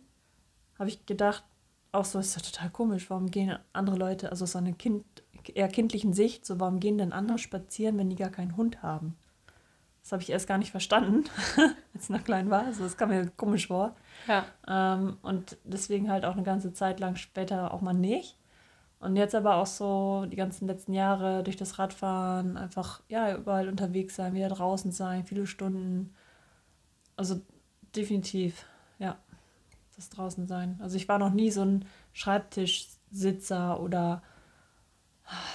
[0.78, 1.44] habe ich gedacht,
[1.93, 5.06] auch so ist ja total komisch, warum gehen andere Leute, also aus so einer kind,
[5.53, 9.15] eher kindlichen Sicht, so warum gehen denn andere spazieren, wenn die gar keinen Hund haben?
[10.01, 11.23] Das habe ich erst gar nicht verstanden,
[11.93, 12.65] als ich noch klein war.
[12.65, 13.95] Also das kam mir komisch vor.
[14.27, 14.45] Ja.
[14.67, 18.38] Ähm, und deswegen halt auch eine ganze Zeit lang später auch mal nicht.
[18.99, 23.69] Und jetzt aber auch so die ganzen letzten Jahre durch das Radfahren, einfach ja, überall
[23.69, 26.13] unterwegs sein, wieder draußen sein, viele Stunden.
[27.15, 27.39] Also
[27.95, 28.65] definitiv,
[28.99, 29.17] ja,
[29.95, 30.79] das draußen sein.
[30.82, 34.21] Also ich war noch nie so ein Schreibtischsitzer oder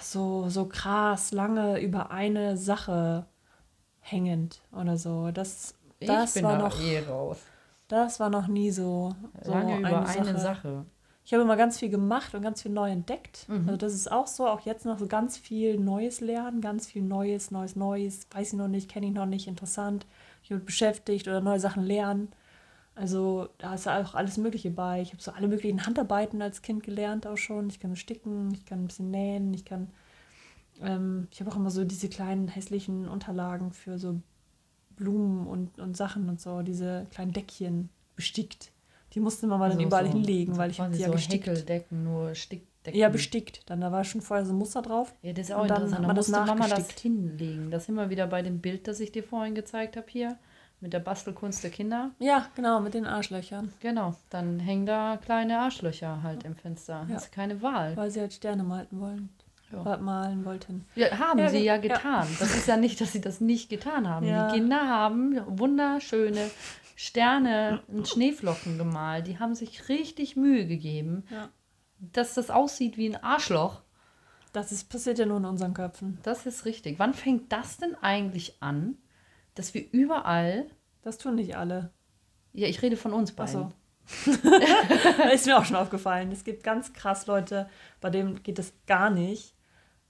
[0.02, 3.26] so, so krass lange über eine Sache
[4.00, 5.30] hängend oder so.
[5.30, 6.80] Das, Ich das bin war noch.
[6.80, 7.38] eh raus.
[7.88, 10.38] Das war noch nie so, so Lange über eine eine Sache.
[10.38, 10.86] Sache.
[11.24, 13.46] Ich habe immer ganz viel gemacht und ganz viel neu entdeckt.
[13.48, 13.64] Mhm.
[13.66, 17.02] Also das ist auch so, auch jetzt noch so ganz viel Neues lernen, ganz viel
[17.02, 20.06] Neues, Neues, Neues, weiß ich noch nicht, kenne ich noch nicht, interessant,
[20.42, 22.28] ich bin beschäftigt oder neue Sachen lernen.
[22.98, 25.00] Also da ist ja auch alles Mögliche bei.
[25.00, 27.68] Ich habe so alle möglichen Handarbeiten als Kind gelernt auch schon.
[27.68, 29.88] Ich kann sticken, ich kann ein bisschen nähen, ich kann,
[30.82, 34.20] ähm, ich habe auch immer so diese kleinen hässlichen Unterlagen für so
[34.96, 38.72] Blumen und, und Sachen und so, diese kleinen Deckchen bestickt.
[39.14, 41.06] Die musste man mal dann Also überall so- hinlegen, so weil ich habe die ja
[41.06, 41.46] so gestickt.
[41.46, 42.98] Häkeldecken, nur Stickdecken.
[42.98, 43.62] Ja, bestickt.
[43.70, 45.14] Dann da war schon vorher so ein Muster drauf.
[45.22, 45.98] Ja, das ist auch Und dann interessant.
[45.98, 47.00] hat Da man das musste Mama das nachgestickt.
[47.00, 47.70] hinlegen.
[47.70, 50.36] Das sind wir wieder bei dem Bild, das ich dir vorhin gezeigt habe hier.
[50.80, 52.10] Mit der Bastelkunst der Kinder.
[52.20, 53.72] Ja, genau, mit den Arschlöchern.
[53.80, 57.04] Genau, dann hängen da kleine Arschlöcher halt im Fenster.
[57.08, 57.16] Ja.
[57.16, 57.96] Hast keine Wahl.
[57.96, 59.28] Weil sie halt Sterne malen wollen.
[59.72, 59.96] Ja.
[59.98, 60.86] Malen wollten.
[60.94, 62.26] Ja, haben Ja, sie ja getan.
[62.38, 64.24] Das ist ja nicht, dass sie das nicht getan haben.
[64.24, 66.50] Die Kinder haben wunderschöne
[66.96, 69.26] Sterne und Schneeflocken gemalt.
[69.26, 71.24] Die haben sich richtig Mühe gegeben,
[71.98, 73.82] dass das aussieht wie ein Arschloch.
[74.52, 76.18] Das ist, passiert ja nur in unseren Köpfen.
[76.22, 76.98] Das ist richtig.
[76.98, 78.96] Wann fängt das denn eigentlich an,
[79.58, 80.66] dass wir überall,
[81.02, 81.90] Das tun nicht alle.
[82.52, 83.58] ja, ich rede von uns Ach so.
[83.58, 83.74] beiden.
[85.34, 86.32] ist mir auch schon aufgefallen.
[86.32, 87.68] Es gibt ganz krass Leute,
[88.00, 89.54] bei denen geht das gar nicht.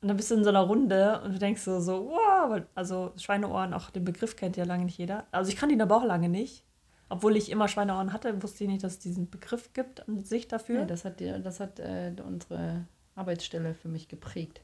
[0.01, 3.13] Und dann bist du in so einer Runde und du denkst so, so wow, also
[3.17, 5.27] Schweineohren, auch den Begriff kennt ja lange nicht jeder.
[5.33, 6.65] Also ich kannte ihn aber auch lange nicht.
[7.09, 10.47] Obwohl ich immer Schweineohren hatte, wusste ich nicht, dass es diesen Begriff gibt an sich
[10.47, 10.81] dafür.
[10.81, 12.85] Ja, das hat, das hat äh, unsere
[13.17, 14.61] Arbeitsstelle für mich geprägt.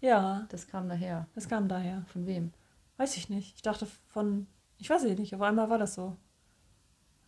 [0.00, 1.26] ja, Das kam daher.
[1.34, 2.04] das kam daher.
[2.12, 2.52] Von wem?
[2.96, 3.56] Weiß ich nicht.
[3.56, 4.46] Ich dachte von,
[4.78, 6.16] ich weiß es nicht, auf einmal war das so.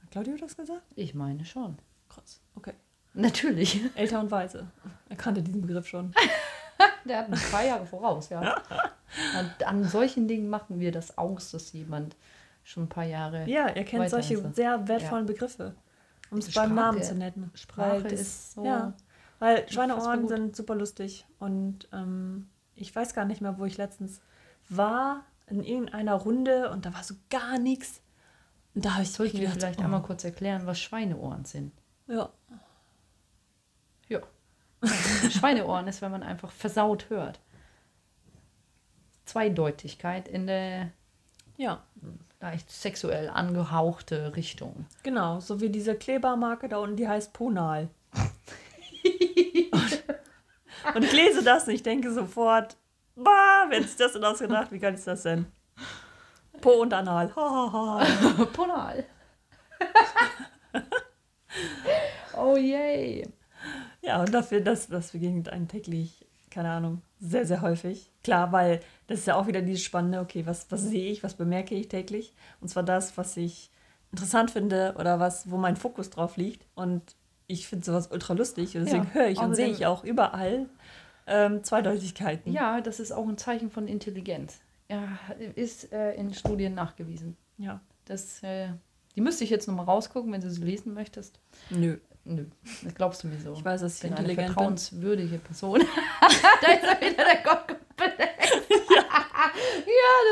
[0.02, 0.92] Hat Claudio das gesagt?
[0.94, 1.78] Ich meine schon.
[2.08, 2.40] Krass.
[2.54, 2.74] Okay.
[3.14, 3.80] Natürlich.
[3.96, 4.68] Älter und weise.
[5.08, 6.12] Er kannte diesen Begriff schon.
[7.04, 8.62] Der hat ein paar Jahre voraus, ja.
[9.64, 12.16] An solchen Dingen machen wir das aus, dass jemand
[12.64, 13.48] schon ein paar Jahre.
[13.48, 15.74] Ja, er kennt solche ist sehr wertvollen Begriffe.
[16.30, 17.50] Um es beim Namen zu nennen.
[17.54, 18.64] Sprache Weil das- ist so.
[18.64, 18.92] Ja,
[19.38, 21.24] weil Schweineohren sind super lustig.
[21.38, 24.20] Und ähm, ich weiß gar nicht mehr, wo ich letztens
[24.68, 28.00] war, in irgendeiner Runde und da war so gar nichts.
[28.74, 31.44] Und da habe ich Soll ich dir gedacht, vielleicht oh, einmal kurz erklären, was Schweineohren
[31.44, 31.72] sind?
[32.08, 32.30] Ja,
[34.08, 34.20] Ja.
[35.30, 37.40] Schweineohren ist, wenn man einfach versaut hört.
[39.24, 40.92] Zweideutigkeit in der
[41.56, 41.82] ja,
[42.40, 44.86] leicht sexuell angehauchte Richtung.
[45.02, 45.40] genau.
[45.40, 47.88] So wie diese Klebermarke da unten, die heißt Ponal.
[49.72, 50.04] und,
[50.94, 52.76] und ich lese das und ich denke sofort,
[53.16, 54.70] bah, hat sich das denn ausgedacht?
[54.70, 55.46] Wie geil ist das denn?
[56.60, 57.28] Po und Anal.
[58.52, 59.04] Ponal.
[62.36, 63.28] oh yay.
[64.02, 68.10] Ja, und dafür, das, das begegnet einem täglich, keine Ahnung, sehr, sehr häufig.
[68.22, 71.34] Klar, weil das ist ja auch wieder dieses Spannende, okay, was, was sehe ich, was
[71.34, 72.34] bemerke ich täglich?
[72.60, 73.70] Und zwar das, was ich
[74.12, 76.64] interessant finde oder was, wo mein Fokus drauf liegt.
[76.74, 77.02] Und
[77.46, 80.66] ich finde sowas ultra lustig und deswegen Ja, höre ich und sehe ich auch überall
[81.26, 82.52] ähm, Zweideutigkeiten.
[82.52, 84.60] Ja, das ist auch ein Zeichen von Intelligenz.
[84.88, 85.18] Ja,
[85.56, 87.36] ist äh, in Studien nachgewiesen.
[87.58, 87.80] ja.
[88.04, 88.68] Das, äh,
[89.16, 91.40] die müsste ich jetzt nochmal rausgucken, wenn du sie lesen möchtest.
[91.70, 91.98] Nö.
[92.28, 92.44] Nö,
[92.82, 93.52] das glaubst du mir so.
[93.52, 95.80] Ich weiß, dass ich bin eine vertrauenswürdige Person.
[96.60, 98.50] da ist er wieder der Gottkomplex.
[98.90, 99.04] ja.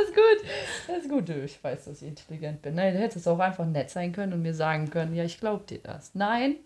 [0.00, 0.50] das ist gut.
[0.88, 1.28] Das ist gut.
[1.30, 2.74] Ich weiß, dass ich intelligent bin.
[2.74, 5.64] Nein, du hättest auch einfach nett sein können und mir sagen können, ja, ich glaube
[5.66, 6.10] dir das.
[6.14, 6.56] Nein,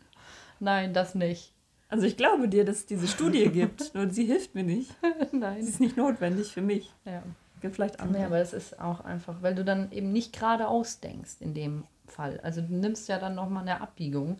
[0.60, 1.52] nein, das nicht.
[1.88, 4.94] Also ich glaube dir, dass es diese Studie gibt, nur sie hilft mir nicht.
[5.30, 5.60] Sie nein.
[5.60, 6.92] ist nicht notwendig für mich.
[7.04, 7.22] Ja.
[7.60, 8.20] Gibt vielleicht andere.
[8.20, 11.84] Nee, aber es ist auch einfach, weil du dann eben nicht geradeaus denkst in dem
[12.06, 12.40] Fall.
[12.42, 14.38] Also du nimmst ja dann nochmal eine Abbiegung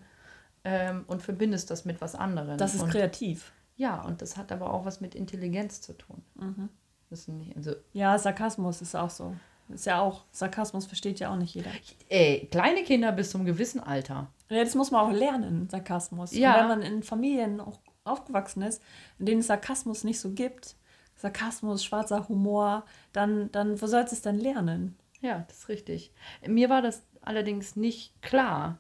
[0.64, 2.58] ähm, und verbindest das mit was anderem.
[2.58, 3.52] das ist und, kreativ.
[3.76, 6.22] Ja, und das hat aber auch was mit Intelligenz zu tun.
[6.34, 6.68] Mhm.
[7.11, 9.34] Das nicht, also, Ja, Sarkasmus ist auch so.
[9.68, 11.70] Ist ja auch, Sarkasmus versteht ja auch nicht jeder.
[12.09, 14.28] ey, kleine Kinder bis zum gewissen Alter.
[14.48, 16.33] Ja, das muss man auch lernen, Sarkasmus.
[16.33, 16.54] Ja.
[16.54, 18.83] Und wenn man in Familien auch aufgewachsen ist,
[19.18, 20.76] in denen es Sarkasmus nicht so gibt,
[21.16, 24.96] Sarkasmus, schwarzer Humor, dann, dann wo sollst du es denn lernen?
[25.20, 26.12] Ja, das ist richtig.
[26.46, 28.78] Mir war das allerdings nicht klar.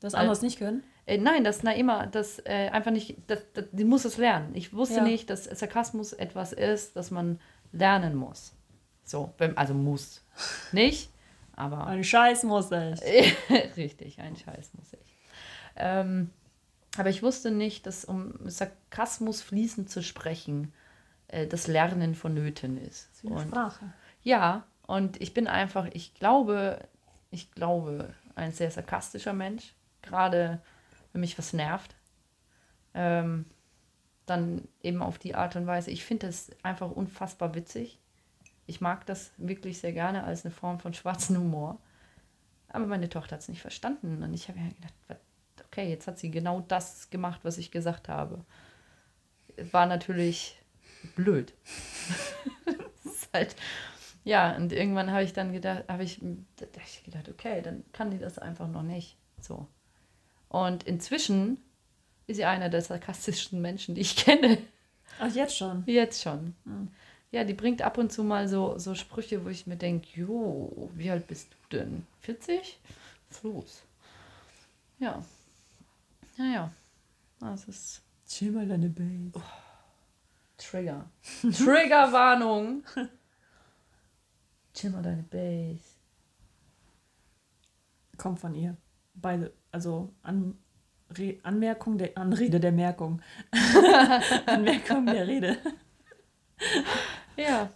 [0.00, 0.84] Das Weil- anderes nicht können?
[1.06, 4.54] Äh, nein, das na immer, das äh, einfach nicht, das, das, die muss es lernen.
[4.54, 5.02] Ich wusste Ja.
[5.04, 7.40] nicht, dass Sarkasmus etwas ist, das man
[7.72, 8.52] lernen muss.
[9.06, 10.22] So, also muss.
[10.72, 11.10] Nicht,
[11.54, 13.36] aber Ein Scheiß muss ich.
[13.76, 15.14] richtig, ein Scheiß muss ich.
[15.76, 16.30] Ähm,
[16.98, 20.72] aber ich wusste nicht, dass um Sarkasmus fließend zu sprechen,
[21.28, 23.08] äh, das Lernen vonnöten ist.
[23.12, 23.92] Das ist Und Sprache.
[24.22, 26.80] ja, und ich bin einfach, ich glaube,
[27.30, 29.74] ich glaube, ein sehr sarkastischer Mensch.
[30.02, 30.60] Gerade
[31.12, 31.94] wenn mich was nervt.
[32.94, 33.46] Ähm,
[34.26, 35.90] dann eben auf die Art und Weise.
[35.90, 37.98] Ich finde das einfach unfassbar witzig.
[38.66, 41.78] Ich mag das wirklich sehr gerne als eine Form von schwarzen Humor.
[42.68, 44.22] Aber meine Tochter hat es nicht verstanden.
[44.22, 45.20] Und ich habe ja gedacht,
[45.64, 48.44] okay, jetzt hat sie genau das gemacht, was ich gesagt habe.
[49.70, 50.58] War natürlich
[51.14, 51.54] blöd.
[53.32, 53.56] halt,
[54.24, 56.20] ja, und irgendwann habe ich dann gedacht, habe ich,
[56.60, 59.16] hab ich gedacht, okay, dann kann die das einfach noch nicht.
[59.40, 59.68] So.
[60.48, 61.58] Und inzwischen
[62.26, 64.58] ist sie einer der sarkastischsten Menschen, die ich kenne.
[65.20, 65.84] Ach, jetzt schon?
[65.86, 66.54] Jetzt schon.
[67.32, 70.90] Ja, die bringt ab und zu mal so, so Sprüche, wo ich mir denke, jo,
[70.94, 72.06] wie alt bist du denn?
[72.20, 72.78] 40?
[73.28, 73.82] Was los?
[74.98, 75.22] Ja.
[76.38, 76.72] Ja, ja.
[77.40, 79.32] Das ist Chill mal deine Base.
[80.56, 81.08] Trigger.
[81.42, 82.82] Triggerwarnung.
[84.74, 85.84] Chill mal deine Base.
[88.16, 88.76] Kommt von ihr.
[89.14, 90.58] Beide, also an,
[91.10, 93.20] Re, Anmerkung der Anrede der Merkung.
[94.46, 95.58] Anmerkung der Rede.
[97.36, 97.70] Ja.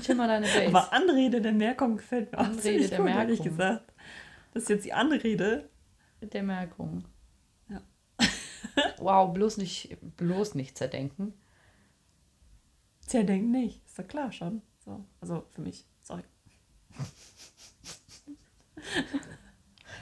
[0.00, 0.66] Chill mal deine Base.
[0.66, 3.56] Aber Anrede der Merkung gefällt mir auch Anrede ziemlich der gut, ehrlich Merkung.
[3.56, 3.92] gesagt.
[4.54, 5.68] Das ist jetzt die Anrede.
[6.20, 7.04] der Merkung.
[7.68, 7.80] Ja.
[8.98, 11.34] wow, bloß nicht, bloß nicht zerdenken.
[13.00, 13.84] Zerdenken nicht.
[13.86, 14.62] Ist doch klar schon.
[14.84, 15.04] So.
[15.20, 15.84] Also für mich.
[16.02, 16.22] Sorry.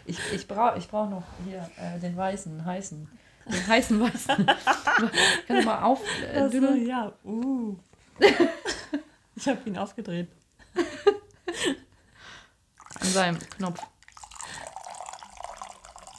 [0.07, 3.09] Ich, ich brauche ich brauch noch hier äh, den weißen, heißen.
[3.47, 4.47] Den heißen weißen.
[4.47, 6.03] Kannst du mal auf.
[6.23, 7.13] Äh, ja.
[7.25, 7.77] Uh.
[9.37, 10.29] ich habe ihn aufgedreht.
[13.01, 13.81] An seinem Knopf.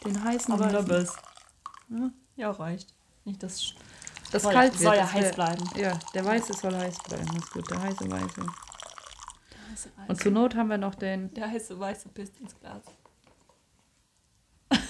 [0.03, 0.71] Den heißen Aber.
[0.71, 1.13] Lobbes.
[1.89, 2.93] Ja, ja, reicht.
[3.23, 3.73] Nicht das.
[4.31, 4.83] Das soll, kalt wird.
[4.83, 5.69] Soll ja heiß bleiben.
[5.75, 7.25] Ja, der weiße soll heiß bleiben.
[7.27, 7.69] Das ist gut.
[7.69, 8.45] Der heiße weiße.
[10.07, 11.33] Und zur Not haben wir noch den.
[11.33, 12.83] Der heiße weiße pisst ins Glas.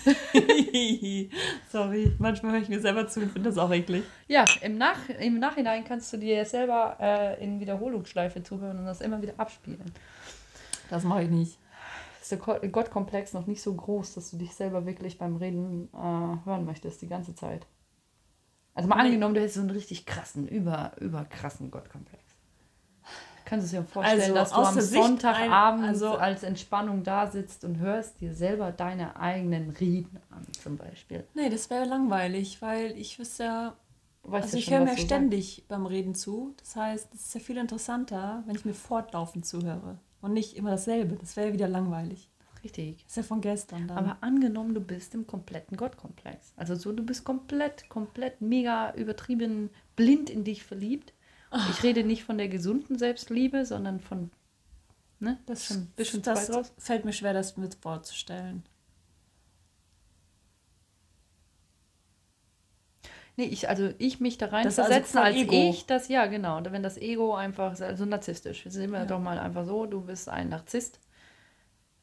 [1.72, 4.04] Sorry, manchmal höre ich mir selber zu und finde das auch eklig.
[4.28, 9.02] Ja, im, Nach im Nachhinein kannst du dir selber äh, in Wiederholungsschleife zuhören und das
[9.02, 9.92] immer wieder abspielen.
[10.90, 11.58] Das mache ich nicht.
[12.22, 15.90] Ist der Ko- Gottkomplex noch nicht so groß, dass du dich selber wirklich beim Reden
[15.94, 15.98] äh,
[16.46, 17.66] hören möchtest die ganze Zeit?
[18.74, 22.25] Also mal angenommen, du hättest so einen richtig krassen, über, überkrassen Gottkomplex.
[23.46, 27.64] Kannst du dir vorstellen, Also, dass du am Sonntagabend ein- also- als Entspannung da sitzt
[27.64, 31.24] und hörst dir selber deine eigenen Reden an, zum Beispiel.
[31.36, 33.76] Nee, das wäre langweilig, weil ich wüsste ja.
[34.24, 36.56] Weißt Also ich schon, höre mir ständig beim Reden zu.
[36.58, 40.00] Das heißt, es ist ja viel interessanter, wenn ich mir fortlaufend zuhöre.
[40.22, 41.16] Und nicht immer dasselbe.
[41.18, 42.32] Das wäre ja wieder langweilig.
[42.40, 42.64] sagst.
[42.64, 43.04] Richtig.
[43.04, 43.98] Das ist ja von gestern dann.
[44.00, 46.54] Aber angenommen, du bist im kompletten Gottkomplex.
[46.58, 51.14] Also so, du bist komplett, komplett mega übertrieben blind in dich verliebt.
[51.72, 54.30] Ich rede nicht von der gesunden Selbstliebe, sondern von,
[55.20, 56.74] ne, das ist schon ein bisschen zu das raus.
[56.78, 58.64] fällt mir schwer, das mit vorzustellen.
[63.38, 65.70] Nee, ich, also ich mich da rein Das also versetzen voll als Ego.
[65.70, 69.06] ich, das, ja genau, wenn das Ego einfach, also narzisstisch, sind wir Ja.
[69.06, 71.00] doch mal einfach so, du bist ein Narzisst.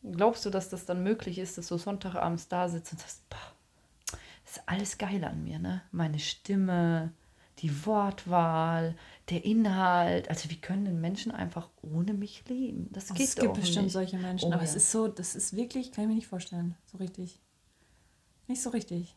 [0.03, 3.39] Glaubst du, dass das dann möglich ist, dass du Sonntagabends da sitzt und sagst, boah,
[4.45, 5.83] das ist alles geil an mir, ne?
[5.91, 7.13] Meine Stimme,
[7.59, 8.97] die Wortwahl,
[9.31, 10.29] der Inhalt.
[10.29, 12.89] Also wie können denn Menschen einfach ohne mich leben?
[12.93, 13.93] Das Oh, geht es gibt doch bestimmt nicht.
[13.93, 14.69] solche Menschen, Oh aber ja.
[14.69, 17.41] es ist so, das ist wirklich, kann ich mir nicht vorstellen, so richtig.
[18.49, 19.17] Nicht so richtig.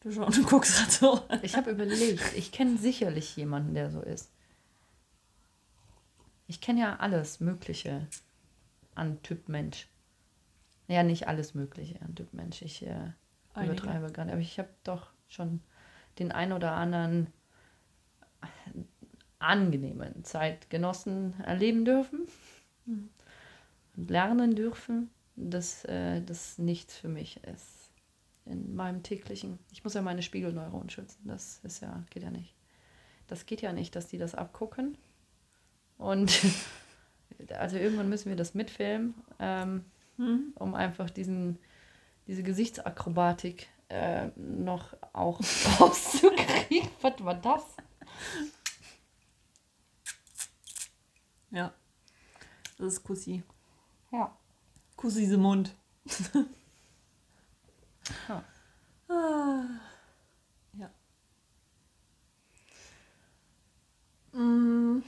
[0.00, 1.20] Du schon, du guckst gerade so.
[1.42, 4.32] Ich habe überlegt, ich kenne sicherlich jemanden, der so ist.
[6.48, 8.08] Ich kenne ja alles Mögliche
[8.94, 9.88] an Typ Mensch.
[10.88, 12.62] Ja, nicht alles Mögliche an Typ Mensch.
[12.62, 13.12] Ich äh,
[13.54, 13.72] Einige.
[13.74, 14.32] übertreibe gerade.
[14.32, 15.60] Aber ich habe doch schon
[16.18, 17.28] den ein oder anderen
[19.38, 22.28] angenehmen Zeitgenossen erleben dürfen
[22.86, 27.90] und lernen dürfen, dass äh, das nichts für mich ist
[28.44, 29.58] in meinem täglichen.
[29.72, 31.26] Ich muss ja meine Spiegelneuronen schützen.
[31.26, 32.54] Das ist ja, geht ja nicht.
[33.26, 34.98] Das geht ja nicht, dass die das abgucken.
[35.96, 36.40] Und
[37.58, 39.84] also irgendwann müssen wir das mitfilmen, ähm,
[40.16, 40.52] Hm?
[40.54, 41.58] um einfach diesen,
[42.26, 45.38] diese Gesichtsakrobatik äh, noch auch
[45.80, 46.88] rauszukriegen.
[47.02, 47.62] Was war das?
[51.50, 51.74] Ja.
[52.78, 53.42] Das ist Kussi.
[54.10, 54.34] Ja.
[54.96, 55.74] Kussi im Mund.
[58.28, 58.42] Ja.
[59.08, 59.64] Ah.
[60.72, 60.90] Ja.
[64.32, 65.02] Mm.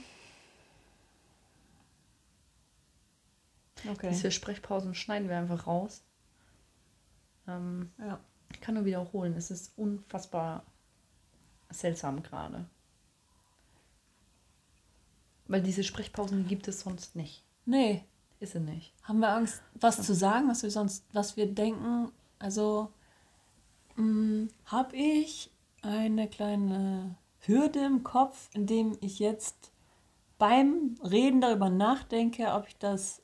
[3.86, 4.10] Okay.
[4.10, 6.04] Diese Sprechpausen schneiden wir einfach raus.
[7.48, 8.20] Ähm, Ja.
[8.54, 10.64] Ich kann nur wiederholen, es ist unfassbar
[11.70, 12.66] seltsam gerade.
[15.46, 17.44] Weil diese Sprechpausen die gibt es sonst nicht.
[17.66, 18.04] Nee,
[18.40, 18.94] Ist sie nicht.
[19.02, 22.10] haben wir Angst, was zu sagen, was wir sonst, was wir denken?
[22.38, 22.90] Also
[24.66, 25.50] habe ich
[25.82, 29.70] eine kleine Hürde im Kopf, indem ich jetzt
[30.38, 33.22] beim Reden darüber nachdenke, ob ich das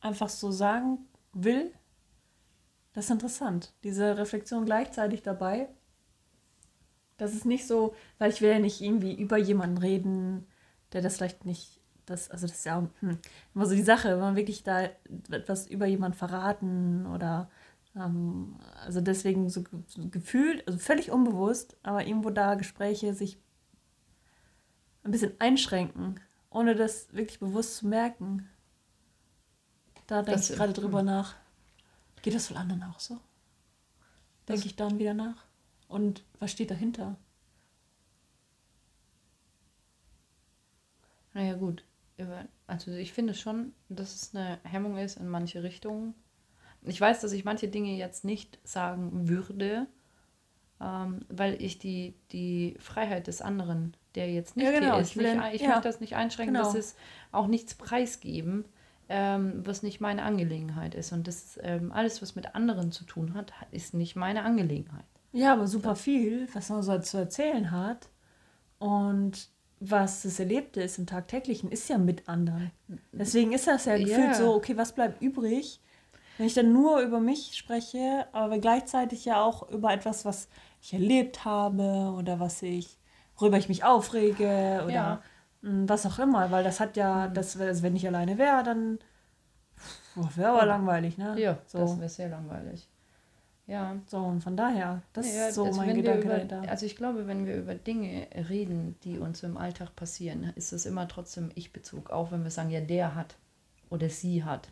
[0.00, 1.70] einfach so sagen will,
[2.96, 3.74] das ist interessant.
[3.84, 5.68] Diese Reflexion gleichzeitig dabei.
[7.18, 10.46] Das ist nicht so, weil ich will ja nicht irgendwie über jemanden reden,
[10.94, 13.18] der das vielleicht nicht, das, also das ist ja hm,
[13.54, 14.88] immer so die Sache, wenn man wirklich da
[15.30, 17.50] etwas über jemanden verraten oder
[17.94, 23.36] ähm, also deswegen so, so gefühlt, also völlig unbewusst, aber irgendwo da Gespräche sich
[25.04, 28.48] ein bisschen einschränken, ohne das wirklich bewusst zu merken.
[30.06, 31.06] Da denke ich gerade drüber hm.
[31.06, 31.34] nach.
[32.26, 33.20] Geht das wohl anderen auch so?
[34.48, 35.44] Denke ich dann wieder nach.
[35.86, 37.14] Und was steht dahinter?
[41.34, 41.84] Naja, gut.
[42.66, 46.14] Also ich finde schon, dass es eine Hemmung ist in manche Richtungen.
[46.82, 49.86] Ich weiß, dass ich manche Dinge jetzt nicht sagen würde,
[50.80, 54.94] ähm, weil ich die, die Freiheit des anderen, der jetzt nicht ja, genau.
[54.94, 55.68] hier ist, ich, will, nicht, ich ja.
[55.68, 56.66] möchte das nicht einschränken, genau.
[56.66, 56.96] dass es
[57.30, 58.64] auch nichts preisgeben,
[59.08, 61.12] ähm, was nicht meine Angelegenheit ist.
[61.12, 65.04] Und das ähm, alles, was mit anderen zu tun hat, ist nicht meine Angelegenheit.
[65.32, 68.08] Ja, aber super viel, was man so zu erzählen hat.
[68.78, 69.48] Und
[69.80, 72.70] was das Erlebte ist im Tagtäglichen, ist ja mit anderen.
[73.12, 74.34] Deswegen ist das ja gefühlt yeah.
[74.34, 75.80] so, okay, was bleibt übrig,
[76.38, 80.48] wenn ich dann nur über mich spreche, aber gleichzeitig ja auch über etwas, was
[80.82, 82.98] ich erlebt habe oder was ich,
[83.36, 85.22] worüber ich mich aufrege oder ja.
[85.66, 87.34] Hm, was auch immer, weil das hat ja, mhm.
[87.34, 88.98] das, also wenn ich alleine wäre, dann
[90.36, 91.34] wäre aber langweilig, ne?
[91.38, 91.78] Ja, so.
[91.78, 92.88] das wäre sehr langweilig.
[93.66, 93.96] Ja.
[94.06, 96.62] So, und von daher, das ja, ist so also mein Gedanke über, dahinter.
[96.68, 100.86] Also ich glaube, wenn wir über Dinge reden, die uns im Alltag passieren, ist das
[100.86, 103.34] immer trotzdem Ich-Bezug, auch wenn wir sagen, ja, der hat
[103.90, 104.68] oder sie hat.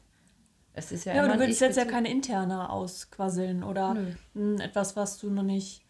[0.75, 3.97] Es ist ja, ja aber du würdest jetzt ja keine interne ausquasseln oder
[4.35, 4.57] Nö.
[4.59, 5.85] etwas, was du noch nicht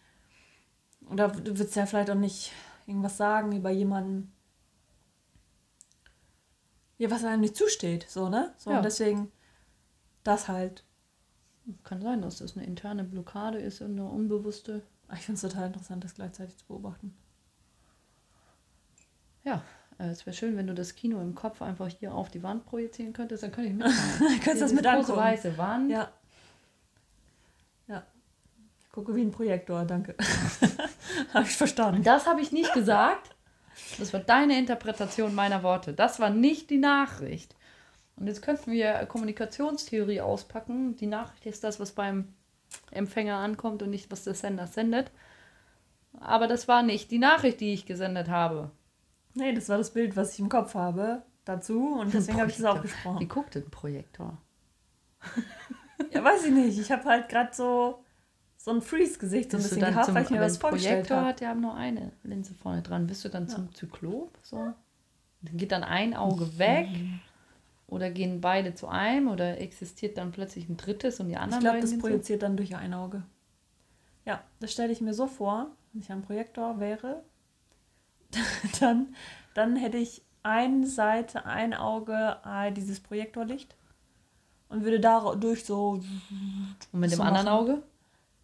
[1.11, 2.51] oder du würdest ja vielleicht auch nicht
[2.87, 4.34] irgendwas sagen über jemanden,
[6.97, 8.53] ja, was einem nicht zusteht, so, ne?
[8.57, 8.77] So, ja.
[8.77, 9.31] und deswegen
[10.23, 10.83] das halt.
[11.83, 14.83] Kann sein, dass das eine interne Blockade ist und eine unbewusste.
[15.13, 17.15] Ich finde es total interessant, das gleichzeitig zu beobachten.
[19.43, 19.63] Ja,
[19.97, 22.65] äh, es wäre schön, wenn du das Kino im Kopf einfach hier auf die Wand
[22.65, 24.19] projizieren könntest, dann könnte ich mitmachen.
[24.43, 25.17] Könntest das mit angucken.
[25.17, 25.91] weiße Wand.
[25.91, 26.11] Ja.
[27.87, 28.03] Ja.
[28.81, 30.15] Ich gucke wie ein Projektor, danke.
[31.33, 32.03] habe ich verstanden.
[32.03, 33.34] Das habe ich nicht gesagt.
[33.99, 35.93] Das war deine Interpretation meiner Worte.
[35.93, 37.55] Das war nicht die Nachricht.
[38.15, 40.95] Und jetzt könnten wir Kommunikationstheorie auspacken.
[40.95, 42.33] Die Nachricht ist das, was beim
[42.91, 45.11] Empfänger ankommt und nicht, was der Sender sendet.
[46.19, 48.71] Aber das war nicht die Nachricht, die ich gesendet habe.
[49.33, 52.57] Nee, das war das Bild, was ich im Kopf habe dazu und deswegen habe ich
[52.57, 53.19] das auch gesprochen.
[53.19, 54.37] Wie guckt denn Projektor?
[56.11, 56.79] ja, weiß ich nicht.
[56.79, 58.04] Ich habe halt gerade so
[58.65, 61.27] so ein Freeze-Gesicht so ein bisschen gehabt, weil ich mir was vorgestellt habe.
[61.27, 63.05] hat ja nur eine Linse vorne dran.
[63.05, 63.53] Bist du dann ja.
[63.53, 64.35] zum Zyklop?
[64.41, 64.73] So?
[65.43, 66.87] Geht dann ein Auge weg?
[67.85, 69.27] Oder gehen beide zu einem?
[69.27, 72.75] Oder existiert dann plötzlich ein drittes und die anderen Ich glaube, das projiziert dann durch
[72.75, 73.21] ein Auge.
[74.25, 77.23] Ja, das stelle ich mir so vor, wenn ich ein Projektor wäre,
[78.79, 79.13] dann,
[79.53, 83.75] dann hätte ich eine Seite, ein Auge, äh, dieses Projektorlicht
[84.69, 86.01] und würde dadurch so.
[86.91, 87.59] Und mit dem anderen machen.
[87.59, 87.83] Auge?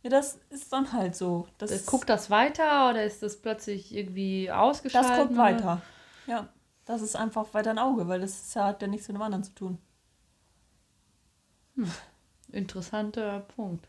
[0.03, 1.47] Ja, das ist dann halt so.
[1.57, 5.11] Das, das guckt das weiter oder ist das plötzlich irgendwie ausgeschaltet?
[5.11, 5.81] Das guckt weiter.
[6.27, 6.49] Ja,
[6.85, 9.53] das ist einfach weiter ein Auge, weil das hat ja nichts mit dem anderen zu
[9.53, 9.77] tun.
[11.75, 11.91] Hm.
[12.51, 13.87] Interessanter Punkt.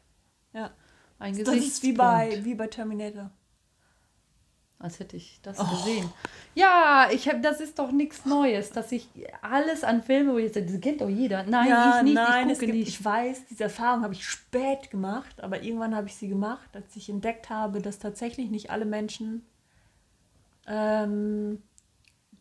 [0.53, 0.70] Ja.
[1.18, 3.31] Ein das ist wie bei, wie bei Terminator
[4.83, 5.64] als hätte ich das oh.
[5.64, 6.11] gesehen.
[6.55, 9.09] Ja, ich hab, das ist doch nichts Neues, dass ich
[9.40, 11.45] alles an Filmen, wo ich sage, das kennt doch jeder.
[11.45, 12.88] Nein, ja, ich nicht, nein, ich gucke nicht.
[12.88, 16.95] Ich weiß, diese Erfahrung habe ich spät gemacht, aber irgendwann habe ich sie gemacht, als
[16.97, 19.47] ich entdeckt habe, dass tatsächlich nicht alle Menschen
[20.66, 21.62] ähm,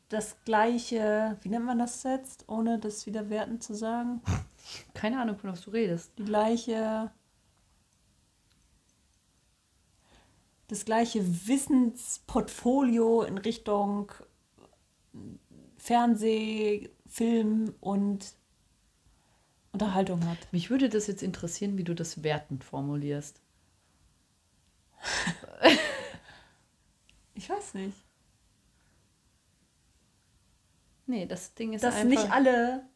[0.09, 4.21] das gleiche, wie nennt man das jetzt, ohne das wieder werten zu sagen?
[4.93, 6.11] Keine Ahnung, von was du redest.
[6.17, 7.11] Die gleiche
[10.71, 14.09] das gleiche Wissensportfolio in Richtung
[15.77, 18.33] Fernseh, Film und
[19.73, 20.37] Unterhaltung hat.
[20.53, 23.41] Mich würde das jetzt interessieren, wie du das wertend formulierst.
[27.33, 27.97] ich weiß nicht.
[31.05, 32.15] Nee, das Ding ist Dass einfach...
[32.15, 32.87] Dass nicht alle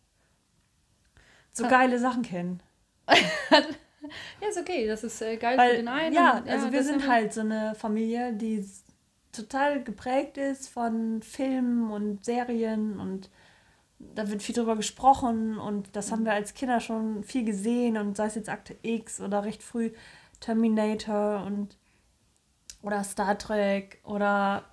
[1.52, 2.64] so geile Sachen kennen.
[4.42, 4.88] ja, ist okay.
[4.88, 6.14] Das ist äh, geil Weil, für den einen.
[6.14, 8.66] Ja, und, ja also wir sind halt so eine Familie, die
[9.32, 13.30] total geprägt ist von Filmen und Serien und
[14.00, 18.18] da wird viel drüber gesprochen und das haben wir als Kinder schon viel gesehen und
[18.18, 19.92] sei es jetzt Akte X oder recht früh
[20.40, 21.78] Terminator und
[22.82, 24.66] oder Star Trek oder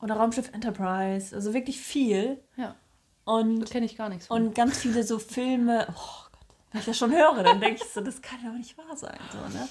[0.00, 2.42] oder Raumschiff Enterprise, also wirklich viel.
[2.56, 2.76] Ja.
[3.24, 4.46] Und kenne ich gar nichts von.
[4.46, 6.25] Und ganz viele so Filme, oh
[6.76, 8.96] wenn ich das schon höre, dann denke ich so, das kann ja auch nicht wahr
[8.96, 9.18] sein.
[9.32, 9.66] So, ne?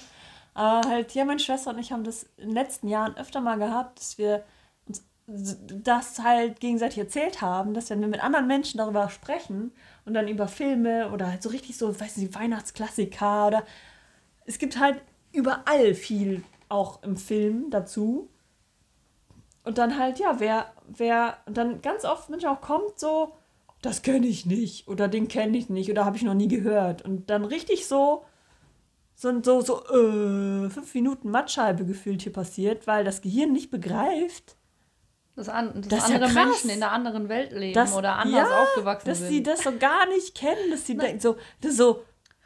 [0.54, 3.58] Aber halt, ja, meine Schwester und ich haben das in den letzten Jahren öfter mal
[3.58, 4.42] gehabt, dass wir
[4.86, 9.72] uns das halt gegenseitig erzählt haben, dass wenn wir mit anderen Menschen darüber sprechen
[10.04, 13.62] und dann über Filme oder halt so richtig so, weiß nicht, Weihnachtsklassiker oder
[14.46, 15.00] es gibt halt
[15.32, 18.28] überall viel auch im Film dazu.
[19.62, 23.36] Und dann halt, ja, wer, wer, und dann ganz oft manchmal auch kommt so,
[23.86, 27.02] das kenne ich nicht oder den kenne ich nicht oder habe ich noch nie gehört.
[27.02, 28.24] Und dann richtig so,
[29.14, 34.56] so, so, so äh, fünf Minuten Mattscheibe gefühlt hier passiert, weil das Gehirn nicht begreift,
[35.36, 36.44] dass, an, dass Das ja andere krass.
[36.46, 39.28] Menschen in einer anderen Welt leben dass, oder anders ja, aufgewachsen dass sind.
[39.28, 42.02] sie das so gar nicht kennen, dass sie denken so, das so,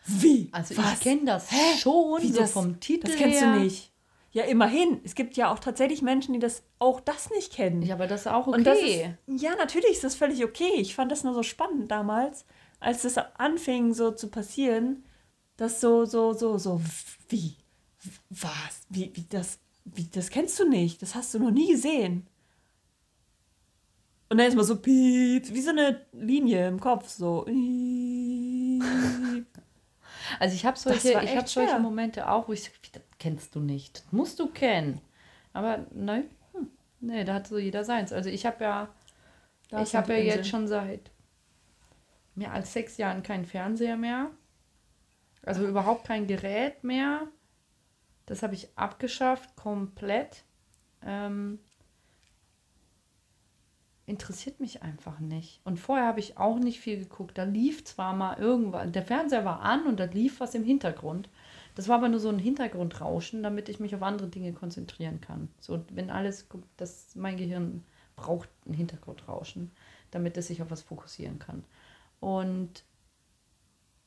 [0.07, 0.49] wie?
[0.53, 0.95] also Was?
[0.95, 1.78] ich kenne das Hä?
[1.78, 2.53] schon, Wie so das?
[2.53, 3.55] vom Titel Das kennst her.
[3.55, 3.89] du nicht.
[4.33, 5.01] Ja, immerhin.
[5.05, 7.83] Es gibt ja auch tatsächlich Menschen, die das auch das nicht kennen.
[7.83, 9.16] Ja, aber das ist auch okay.
[9.26, 10.72] Ist, ja, natürlich ist das völlig okay.
[10.76, 12.45] Ich fand das nur so spannend damals,
[12.78, 15.05] als das anfing so zu passieren,
[15.57, 16.81] dass so, so, so, so,
[17.28, 17.57] wie?
[18.31, 18.83] Was?
[18.89, 21.03] Wie, wie das, wie, das kennst du nicht.
[21.03, 22.28] Das hast du noch nie gesehen.
[24.28, 27.47] Und dann ist mal so piep, wie so eine Linie im Kopf, so.
[30.39, 31.78] Also ich habe solche, ich habe solche.
[31.81, 33.99] Momente auch, wo ich das kennst du nicht.
[34.05, 35.01] Das musst du kennen.
[35.53, 36.68] Aber nein, hm,
[37.01, 38.12] nee, da hat so jeder seins.
[38.12, 38.89] Also ich habe ja,
[39.68, 41.12] Da ich habe ja die jetzt schon seit
[42.35, 44.31] mehr als sechs Jahren keinen Fernseher mehr.
[45.43, 47.29] Also überhaupt kein Gerät mehr.
[48.27, 50.45] Das habe ich abgeschafft, komplett.
[51.03, 51.59] Ähm,
[54.07, 55.61] interessiert mich einfach nicht.
[55.64, 57.39] Und vorher habe ich auch nicht viel geguckt.
[57.39, 61.29] Da lief zwar mal irgendwas, der Fernseher war an und da lief was im Hintergrund.
[61.75, 65.49] Das war aber nur so ein Hintergrundrauschen, damit ich mich auf andere Dinge konzentrieren kann.
[65.61, 66.47] So, wenn alles,
[66.77, 67.85] das, mein Gehirn
[68.16, 69.71] braucht ein Hintergrundrauschen,
[70.11, 71.64] damit es sich auf was fokussieren kann.
[72.21, 72.85] Und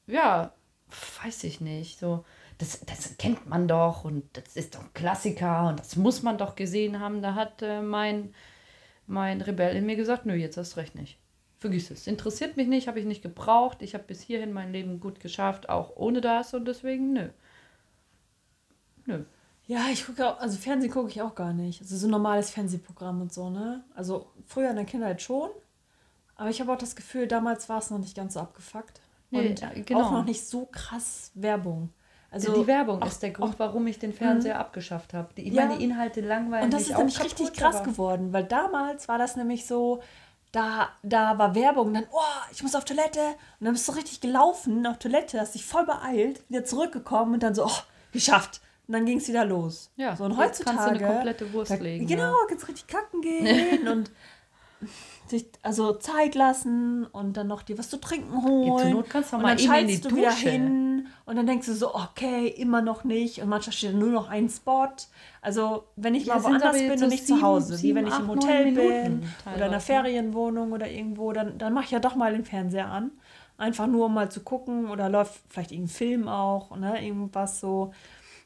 [0.08, 0.54] ja,
[1.24, 2.00] weiß ich nicht.
[2.00, 2.26] So,
[2.58, 6.38] das, das kennt man doch und das ist doch ein Klassiker und das muss man
[6.38, 7.22] doch gesehen haben.
[7.22, 8.34] Da hat äh, mein,
[9.08, 11.18] mein Rebell in mir gesagt, nö, jetzt hast recht nicht.
[11.60, 12.08] Vergiss es.
[12.08, 13.82] Interessiert mich nicht, habe ich nicht gebraucht.
[13.82, 17.30] Ich habe bis hierhin mein Leben gut geschafft, auch ohne das und deswegen nö.
[19.06, 19.24] Nö.
[19.66, 21.82] Ja, ich gucke auch, also Fernsehen gucke ich auch gar nicht.
[21.82, 23.84] Also so ein normales Fernsehprogramm und so, ne?
[23.96, 25.50] Also früher in der Kindheit schon.
[26.36, 29.00] Aber ich habe auch das Gefühl, damals war es noch nicht ganz so abgefuckt.
[29.30, 30.02] Nee, und genau.
[30.04, 31.90] auch noch nicht so krass Werbung.
[32.30, 35.30] Also die Werbung auch- ist der Grund, auch- warum ich den Fernseher abgeschafft habe.
[35.36, 35.66] Die, ich Ja.
[35.66, 39.36] meine, die Inhalte langweilen Und das ist nämlich richtig krass geworden, weil damals war das
[39.36, 40.02] nämlich so,
[40.52, 42.20] da, da war Werbung, dann, oh,
[42.52, 43.20] ich muss auf Toilette.
[43.60, 47.44] Und dann bist du richtig gelaufen auf Toilette, hast dich voll beeilt, wieder zurückgekommen und
[47.44, 47.72] dann so, oh,
[48.12, 48.62] geschafft.
[48.94, 49.90] Und dann ging es wieder los.
[49.96, 50.78] Ja, so und heutzutage.
[50.78, 52.34] kannst du eine komplette Wurst da, legen, Genau, ja.
[52.48, 54.12] kannst richtig kacken gehen und
[55.28, 58.78] sich also Zeit lassen und dann noch dir was zu trinken holen.
[58.82, 60.50] zur Not kannst du auch und mal dann eben in die schaltest du wieder Dusche.
[60.50, 63.42] hin und dann denkst du so, okay, immer noch nicht.
[63.42, 64.90] Und manchmal steht nur noch ein Spot.
[65.42, 67.96] Also, wenn ich Ja, mal woanders bin so und nicht sieben- zu Hause, wie sieben,
[68.00, 68.84] wenn ich im acht, Hotel neun bin
[69.20, 69.80] Minuten oder in einer.
[69.80, 73.10] Ferienwohnung oder irgendwo, dann, dann mache ich ja doch mal den Fernseher an.
[73.58, 77.94] Einfach nur, um mal zu gucken oder läuft vielleicht irgendein Film auch, ne, irgendwas so.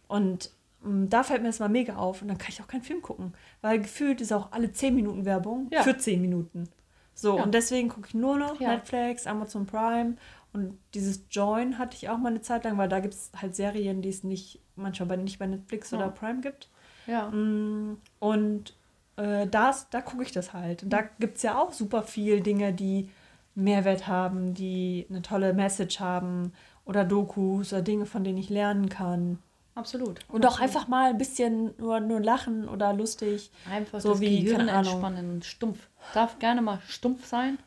[0.07, 0.51] Und
[0.81, 3.01] mm, da fällt mir das mal mega auf und dann kann ich auch keinen Film
[3.01, 5.83] gucken, weil gefühlt ist auch alle 10 Minuten Werbung Ja.
[5.83, 6.69] für 10 Minuten.
[7.13, 7.43] So, Ja.
[7.43, 8.69] und deswegen gucke ich nur noch Ja.
[8.75, 10.15] Netflix, Amazon Prime
[10.53, 13.55] und dieses Join hatte ich auch mal eine Zeit lang, weil da gibt es halt
[13.55, 16.69] Serien, die es nicht manchmal bei, nicht bei Netflix oder Prime gibt.
[17.07, 17.29] Ja.
[17.31, 18.75] Mm, Und
[19.17, 20.83] äh, das, da gucke ich das halt.
[20.83, 23.09] Und da gibt es ja auch super viel Dinge, die
[23.55, 26.53] Mehrwert haben, die eine tolle Message haben
[26.85, 29.39] oder Dokus oder Dinge, von denen ich lernen kann.
[29.77, 30.19] Absolut.
[30.27, 30.61] Und auch Absolut.
[30.61, 33.51] einfach mal ein bisschen nur, nur lachen oder lustig.
[33.69, 35.43] Einfach so das wie, Gehirn entspannen.
[35.43, 35.87] Stumpf.
[36.15, 37.59] Darf gerne mal stumpf sein.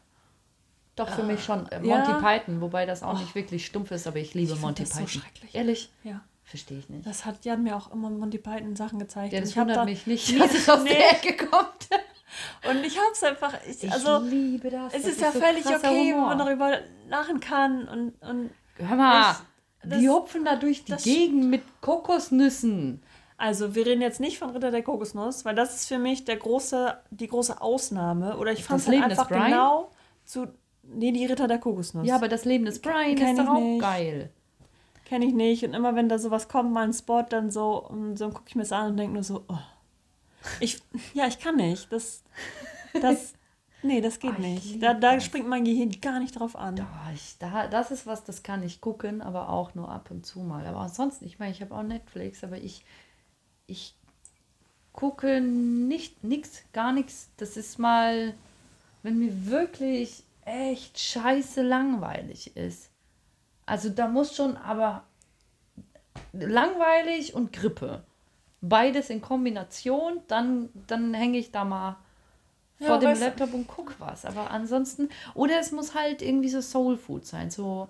[0.97, 1.67] Doch, für mich schon.
[1.69, 1.99] Äh, ja.
[1.99, 4.93] Monty Python, wobei das auch nicht wirklich stumpf ist, aber ich liebe Ich Monty das
[4.93, 5.23] so Python.
[5.23, 5.55] schrecklich.
[5.55, 5.91] Ehrlich?
[6.03, 6.21] Ja.
[6.43, 7.07] Verstehe ich nicht.
[7.07, 9.33] Das hat Jan mir auch immer Monty Python Sachen gezeigt.
[9.33, 10.91] ja, das wundert da, mich nicht, dass es aus nee.
[10.91, 11.89] der Ecke kommt.
[12.69, 13.55] Und ich hab's einfach.
[13.69, 14.93] Ich, Ich also, liebe das.
[14.95, 16.29] es das ist ja so völlig okay, wenn Humor.
[16.29, 17.87] man darüber lachen kann.
[17.89, 19.37] Und, und Hör mal,
[19.85, 23.03] Die hupfen da durch die Gegend mit Kokosnüssen.
[23.39, 26.37] Also, wir reden jetzt nicht von Ritter der Kokosnuss, weil das ist für mich der
[26.37, 28.37] große, die große Ausnahme.
[28.37, 29.91] Oder ich fand es halt einfach genau
[30.25, 30.49] zu.
[30.83, 32.07] Nee, die Ritter der Kokosnuss.
[32.07, 33.81] Ja, aber das Leben des Brian Kenn ist doch auch nicht.
[33.81, 34.31] geil.
[35.07, 35.65] Kenne ich nicht.
[35.65, 38.57] Und immer wenn da sowas kommt, mal ein Spot, dann so, und so gucke ich
[38.57, 39.59] mir das an und denke nur so, oh.
[40.61, 40.83] Ich,
[41.15, 41.91] ja, ich kann nicht.
[41.91, 42.23] Das,
[43.01, 43.33] das,
[43.83, 44.83] nee, das geht ich nicht.
[44.83, 45.25] Da, da das.
[45.25, 46.77] springt mein Gehirn gar nicht drauf an.
[46.77, 50.27] Ja, ich, da, das ist was, das kann ich gucken, aber auch nur ab und
[50.27, 50.67] zu mal.
[50.67, 52.85] Aber ansonsten, ich meine, ich habe auch Netflix, aber ich,
[53.67, 53.95] ich
[54.93, 57.31] gucke nicht, nix, gar nichts.
[57.37, 58.35] Das ist mal,
[59.03, 62.91] wenn mir wirklich echt scheiße langweilig ist.
[63.67, 65.05] Also da muss schon aber
[66.33, 68.03] langweilig und Grippe.
[68.61, 71.97] Beides in Kombination, dann, dann hänge ich da mal
[72.81, 74.25] Ja, vor dem Laptop und guck was.
[74.25, 77.89] Aber ansonsten, oder es muss halt irgendwie so Soul Food sein, so,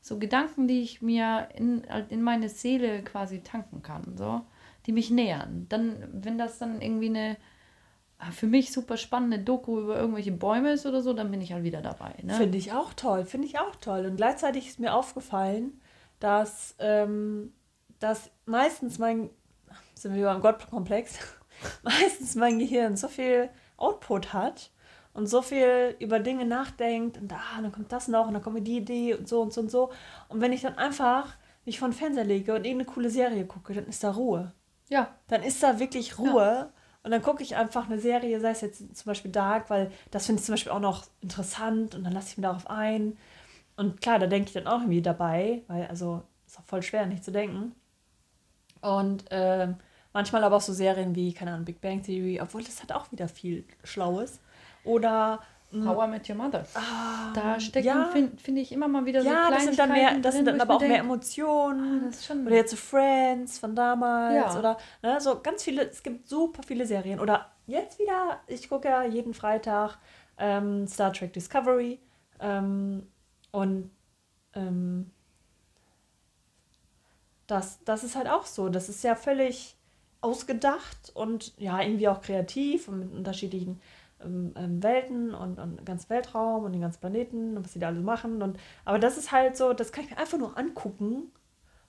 [0.00, 4.42] so Gedanken, die ich mir in, in meine Seele quasi tanken kann, so,
[4.86, 5.66] die mich nähern.
[5.68, 7.36] Dann, wenn das dann irgendwie eine
[8.18, 11.52] ah, für mich super spannende Doku über irgendwelche Bäume ist oder so, dann bin ich
[11.52, 12.14] halt wieder dabei.
[12.22, 12.34] Ne?
[12.34, 14.06] Finde ich auch toll, finde ich auch toll.
[14.06, 15.80] Und gleichzeitig ist mir aufgefallen,
[16.20, 17.52] dass, ähm,
[17.98, 19.30] dass meistens mein,
[19.94, 21.18] sind wir beim Gottkomplex,
[21.82, 24.70] meistens mein Gehirn so viel Output hat
[25.14, 28.56] und so viel über Dinge nachdenkt und ah, dann kommt das noch und dann kommt
[28.56, 29.90] mir die Idee und so und so und so.
[30.28, 33.74] Und wenn ich dann einfach mich vor den Fernseher lege und irgendeine coole Serie gucke,
[33.74, 34.52] dann ist da Ruhe.
[34.88, 36.72] Ja, Dann ist da wirklich Ruhe.
[37.02, 40.26] Und dann gucke ich einfach eine Serie, sei es jetzt zum Beispiel Dark, weil das
[40.26, 43.16] finde ich zum Beispiel auch noch interessant und dann lasse ich mich darauf ein.
[43.76, 47.06] Und klar, da denke ich dann auch irgendwie dabei, weil also ist auch voll schwer,
[47.06, 47.74] nicht zu denken.
[48.80, 49.76] Und ähm,
[50.18, 53.10] manchmal aber auch so Serien wie, keine Ahnung, Big Bang Theory, obwohl das hat auch
[53.12, 54.40] wieder viel Schlaues.
[54.84, 55.40] Oder
[55.70, 56.66] mh, How I Met Your Mother.
[56.74, 59.88] ah, Da stecken, ja, finde find ich, immer mal wieder so ja, das sind dann
[59.90, 62.00] mehr, Kleinigkeiten das sind drin, dann wo ich aber auch mir mehr Emotionen.
[62.02, 64.54] ah, das ist schon- Oder jetzt so Friends von damals.
[64.54, 64.58] Ja.
[64.58, 67.20] Oder ne, so ganz viele, es gibt super viele Serien.
[67.20, 69.98] Oder jetzt wieder, ich gucke ja jeden Freitag
[70.38, 72.00] ähm, Star Trek Discovery.
[72.40, 73.06] Ähm,
[73.52, 73.90] und
[74.54, 75.10] ähm,
[77.46, 78.68] das, das ist halt auch so.
[78.68, 79.76] Das ist ja völlig
[80.20, 83.80] ausgedacht und ja, irgendwie auch kreativ und mit unterschiedlichen
[84.24, 87.88] ähm, ähm, Welten und, und ganz Weltraum und den ganzen Planeten und was sie da
[87.88, 88.42] alle machen.
[88.42, 91.30] Und, aber das ist halt so, das kann ich mir einfach nur angucken,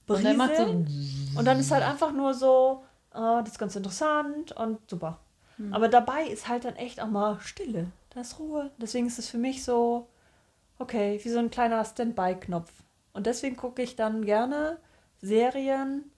[0.08, 3.76] Und dann so berieseln und dann ist halt einfach nur so, ah, das ist ganz
[3.76, 5.20] interessant und super.
[5.72, 7.92] Aber dabei ist halt dann echt auch mal Stille.
[8.12, 8.72] Da ist Ruhe.
[8.78, 10.08] Deswegen ist es für mich so,
[10.78, 12.72] okay, wie so ein kleiner Standby-Knopf.
[13.14, 14.78] Und deswegen gucke ich dann gerne
[15.22, 16.10] Serien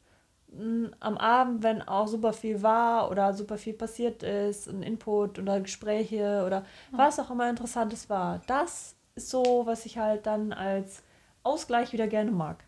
[1.00, 5.62] am Abend, wenn auch super viel war oder super viel passiert ist, ein Input oder
[5.62, 8.42] Gespräche oder was auch immer Interessantes war.
[8.48, 11.04] Das ist so, was ich halt dann als
[11.44, 12.64] Ausgleich wieder gerne mag.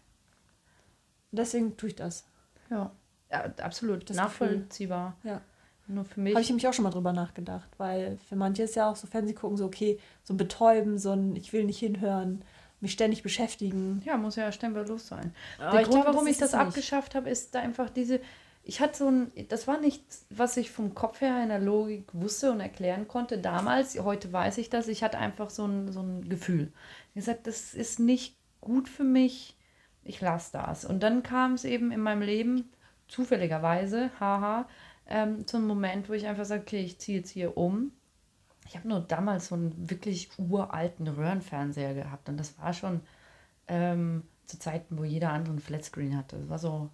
[1.32, 2.26] Deswegen tue ich das.
[2.70, 2.92] Ja,
[3.32, 4.10] ja absolut.
[4.10, 5.18] Das Nachvollziehbar.
[5.24, 5.42] Ja.
[5.88, 6.34] Nur für mich.
[6.34, 9.06] Habe ich nämlich auch schon mal drüber nachgedacht, weil für manche ist ja auch so
[9.06, 12.46] Fernsehen gucken so, okay, so ein Betäuben, so ein Ich will nicht hinhören,
[12.84, 14.02] mich ständig beschäftigen.
[14.06, 15.34] ja, muss ja ständig los sein.
[15.58, 16.62] Aber Der Grund, glaube, warum ich das nicht.
[16.62, 18.20] abgeschafft habe, ist da einfach diese.
[18.66, 19.32] Ich hatte so ein.
[19.50, 23.40] Das war nichts, was ich vom Kopf her in der Logik wusste und erklären konnte
[23.40, 24.00] damals.
[24.00, 24.88] Heute weiß ich das.
[24.88, 26.72] Ich hatte einfach so ein, so ein Gefühl.
[26.72, 29.58] Ich habe gesagt, das ist nicht gut für mich.
[30.04, 30.86] Ich lasse das.
[30.86, 32.70] Und dann kam es eben in meinem Leben,
[33.08, 34.68] zufälligerweise, haha,
[35.08, 37.92] ähm, zu einem Moment, wo ich einfach sage, okay, ich ziehe jetzt hier um.
[38.68, 43.02] Ich habe nur damals so einen wirklich uralten Röhrenfernseher gehabt und das war schon
[43.68, 46.38] ähm, zu Zeiten, wo jeder andere einen Flatscreen hatte.
[46.40, 46.90] Das war so,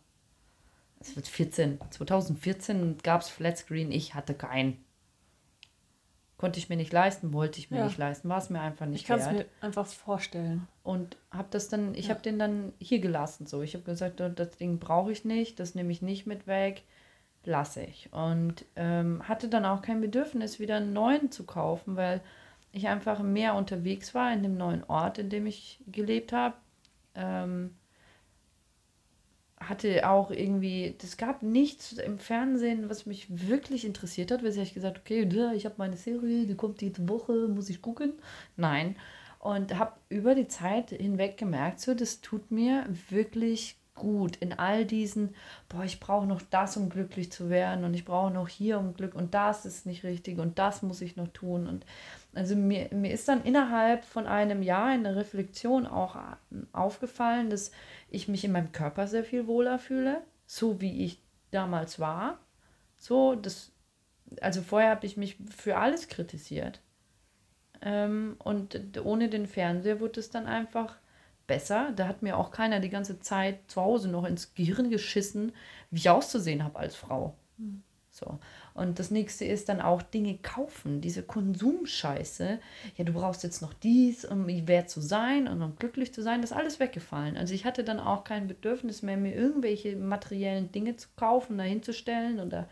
[1.00, 4.84] es wird 14, 2014 gab es Flatscreen, ich hatte keinen.
[6.38, 7.84] Konnte ich mir nicht leisten, wollte ich mir Ja.
[7.86, 9.34] nicht leisten, war es mir einfach nicht Ich kann es wert.
[9.40, 10.68] mir einfach vorstellen.
[10.84, 12.12] Und habe das dann, ich Ja.
[12.12, 13.46] habe den dann hier gelassen.
[13.46, 16.48] So, ich habe gesagt, "Oh, das Ding brauche ich nicht, das nehme ich nicht mit
[16.48, 16.84] weg,
[17.46, 18.10] lasse ich.
[18.12, 22.22] Und ähm, hatte dann auch kein Bedürfnis, wieder einen neuen zu kaufen, weil
[22.72, 26.56] ich einfach mehr unterwegs war in dem neuen Ort, in dem ich gelebt habe.
[27.16, 27.76] Ähm,
[29.60, 34.44] hatte auch irgendwie, es gab nichts im Fernsehen, was mich wirklich interessiert hat.
[34.44, 38.14] Weshalb ich gesagt okay, ich habe meine Serie, die kommt jede Woche, muss ich gucken.
[38.56, 38.96] Nein.
[39.40, 44.86] Und habe über die Zeit hinweg gemerkt, so, das tut mir wirklich gut in all
[44.86, 45.36] diesen,
[45.70, 48.94] boah, ich brauche noch das, um glücklich zu werden und ich brauche noch hier um
[48.94, 51.68] Glück und das ist nicht richtig und das muss ich noch tun.
[51.68, 51.86] Und
[52.34, 56.18] also mir, mir ist dann innerhalb von einem Jahr in der Reflexion auch
[56.72, 57.72] aufgefallen, dass
[58.10, 61.22] ich mich in meinem Körper sehr viel wohler fühle, so wie ich
[61.52, 62.40] damals war.
[62.98, 63.72] So, das,
[64.42, 66.82] also vorher habe ich mich für alles kritisiert.
[67.82, 70.98] Ähm, und ohne den Fernseher wurde es dann einfach
[71.50, 71.92] besser.
[71.98, 75.52] Da hat mir auch keiner die ganze Zeit zu Hause noch ins Gehirn geschissen,
[75.92, 77.36] wie ich auszusehen habe als Frau.
[78.12, 78.40] So.
[78.74, 82.60] Und das nächste ist dann auch Dinge kaufen, diese Konsumscheiße.
[82.96, 86.42] Ja, du brauchst jetzt noch dies, um wert zu sein und um glücklich zu sein.
[86.42, 87.36] Das ist alles weggefallen.
[87.36, 91.84] Also ich hatte dann auch kein Bedürfnis mehr, mir irgendwelche materiellen Dinge zu kaufen, dahin
[91.84, 92.70] zu oder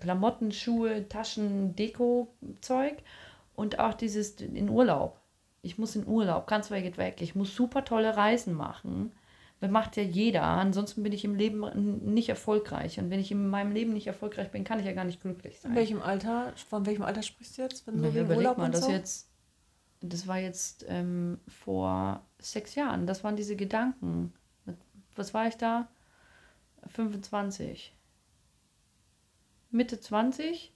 [0.00, 2.96] Klamotten, Schuhe, Taschen, Deko-Zeug.
[3.54, 5.20] Und auch dieses in Urlaub.
[5.64, 7.20] Ich muss in Urlaub, ganz weit weg.
[7.20, 9.12] Ich muss super tolle Reisen machen.
[9.60, 10.42] Das macht ja jeder.
[10.42, 12.98] Ansonsten bin ich im Leben nicht erfolgreich.
[12.98, 15.56] Und wenn ich in meinem Leben nicht erfolgreich bin, kann ich ja gar nicht glücklich
[15.56, 15.74] In sein.
[15.74, 17.86] welchem Alter, von welchem Alter sprichst du jetzt?
[17.86, 18.90] Wenn du wegen überleg Urlaub mal, das so?
[18.90, 19.28] jetzt
[20.10, 23.06] das war jetzt ähm, vor sechs Jahren.
[23.06, 24.32] Das waren diese Gedanken.
[25.16, 25.88] Was war ich da?
[26.88, 27.94] 25.
[29.70, 30.72] Mitte 20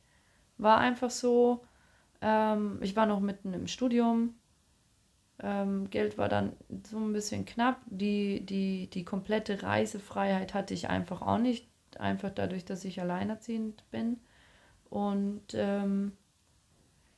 [0.57, 1.65] war einfach so,
[2.21, 4.35] ähm, ich war noch mitten im Studium.
[5.43, 6.53] Ähm, Geld war dann
[6.87, 7.81] so ein bisschen knapp.
[7.87, 11.69] Die, die, die komplette Reisefreiheit hatte ich einfach auch nicht.
[11.99, 14.19] Einfach dadurch, dass ich alleinerziehend bin.
[14.91, 16.13] Und ähm,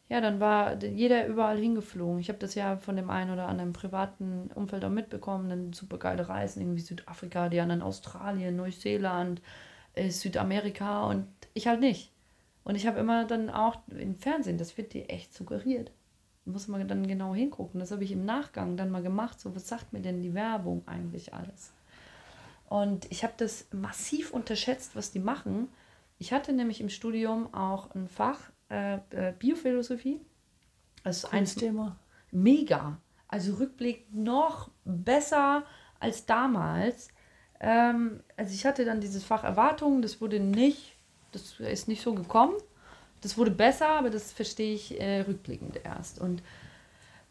[0.08, 2.18] ja, dann war jeder überall hingeflogen.
[2.18, 5.48] Ich habe das ja von dem einen oder anderen privaten Umfeld auch mitbekommen.
[5.48, 9.40] Dann super geile Reisen, irgendwie Südafrika, die anderen Australien, Neuseeland,
[9.94, 12.12] äh, Südamerika und ich halt nicht.
[12.64, 15.92] Und ich habe immer dann auch im Fernsehen, das wird dir echt suggeriert.
[16.52, 17.80] Muss man dann genau hingucken.
[17.80, 19.40] Das habe ich im Nachgang dann mal gemacht.
[19.40, 21.72] So, was sagt mir denn die Werbung eigentlich alles?
[22.68, 25.68] Und ich habe das massiv unterschätzt, was die machen.
[26.18, 28.38] Ich hatte nämlich im Studium auch ein Fach
[28.70, 30.20] äh, äh, Biophilosophie.
[31.02, 31.96] Das ist ein Thema.
[32.30, 32.98] Mega.
[33.26, 35.64] Also Rückblick noch besser
[35.98, 37.08] als damals.
[37.58, 40.96] Ähm, also ich hatte dann dieses Fach Erwartungen, das wurde nicht,
[41.32, 42.54] das ist nicht so gekommen.
[43.20, 46.20] Das wurde besser, aber das verstehe ich äh, rückblickend erst.
[46.20, 46.42] Und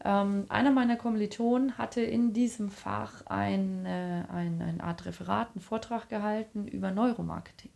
[0.04, 5.60] ähm, einer meiner Kommilitonen hatte in diesem Fach ein, äh, ein, eine Art Referat, einen
[5.60, 7.70] Vortrag gehalten über Neuromarketing.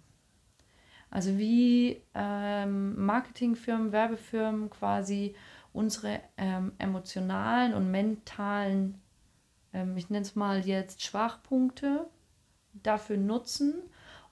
[1.10, 5.36] Also wie ähm, Marketingfirmen, Werbefirmen quasi
[5.72, 9.00] unsere ähm, emotionalen und mentalen,
[9.72, 12.06] ähm, ich nenne es mal jetzt Schwachpunkte,
[12.72, 13.74] dafür nutzen,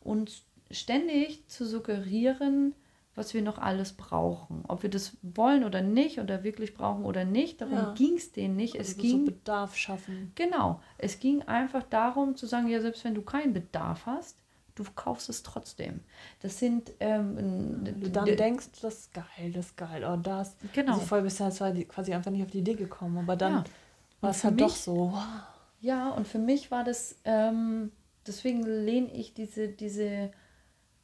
[0.00, 2.74] uns ständig zu suggerieren,
[3.14, 4.64] was wir noch alles brauchen.
[4.68, 7.94] Ob wir das wollen oder nicht oder wirklich brauchen oder nicht, darum ja.
[7.94, 8.78] ging es denen nicht.
[8.78, 10.32] Also es ging so Bedarf schaffen.
[10.34, 10.80] Genau.
[10.98, 14.38] Es ging einfach darum zu sagen, ja, selbst wenn du keinen Bedarf hast,
[14.74, 16.00] du kaufst es trotzdem.
[16.40, 16.92] Das sind.
[17.00, 20.56] Ähm, du dann denkst, das ist geil, das ist geil, oh, das.
[20.72, 20.94] Genau.
[20.94, 23.64] Also vorher bist du halt quasi einfach nicht auf die Idee gekommen, aber dann ja.
[24.22, 25.14] war es halt mich, doch so.
[25.80, 27.92] Ja, und für mich war das, ähm,
[28.26, 30.30] deswegen lehne ich diese, diese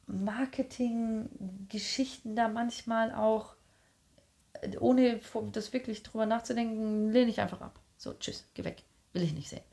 [0.09, 3.53] Marketing-Geschichten da manchmal auch,
[4.79, 5.19] ohne
[5.51, 7.79] das wirklich drüber nachzudenken, lehne ich einfach ab.
[7.97, 8.83] So, tschüss, geh weg,
[9.13, 9.63] will ich nicht sehen.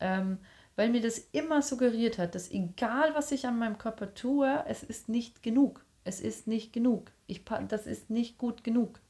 [0.00, 0.38] Ähm,
[0.76, 4.82] weil mir das immer suggeriert hat, dass egal was ich an meinem Körper tue, es
[4.82, 5.84] ist nicht genug.
[6.04, 7.10] Es ist nicht genug.
[7.26, 9.00] Ich, das ist nicht gut genug.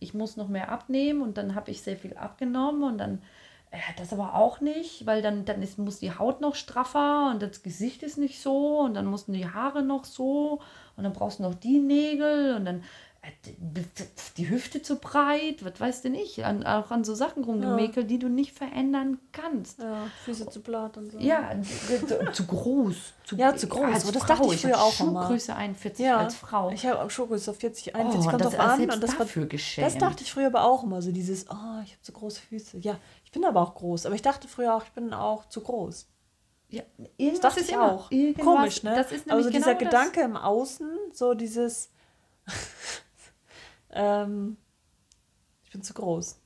[0.00, 3.22] Ich muss noch mehr abnehmen und dann habe ich sehr viel abgenommen und dann
[3.96, 7.62] das aber auch nicht, weil dann, dann ist, muss die Haut noch straffer und das
[7.62, 10.60] Gesicht ist nicht so und dann mussten die Haare noch so
[10.96, 12.84] und dann brauchst du noch die Nägel und dann
[14.36, 18.02] die Hüfte zu breit, was weißt du nicht, an, auch an so Sachen rumgemäkelt, ja.
[18.02, 19.80] die du nicht verändern kannst.
[19.80, 21.18] Ja, Füße zu platt und so.
[21.18, 21.50] Ja,
[22.32, 22.96] zu groß.
[23.24, 23.84] Zu, ja, zu groß.
[23.84, 24.26] Als das Frau.
[24.26, 26.70] dachte ich früher auch Schuhgröße 41 ja, als Frau.
[26.70, 28.80] Ich habe Schuhgröße 40, 41, oh, kommt drauf an.
[28.90, 29.86] Und das, dafür geschämt.
[29.86, 32.78] das dachte ich früher aber auch immer, so dieses, oh, ich habe zu große Füße.
[32.78, 35.60] Ja, ich bin aber auch groß, aber ich dachte früher auch, ich bin auch zu
[35.60, 36.06] groß.
[36.68, 36.82] Ja,
[37.18, 38.10] das dachte ich auch.
[38.40, 38.94] Komisch, ne?
[38.96, 41.90] Das ist also dieser genau Gedanke im Außen, so dieses
[43.94, 44.56] ähm,
[45.64, 46.40] ich bin zu groß.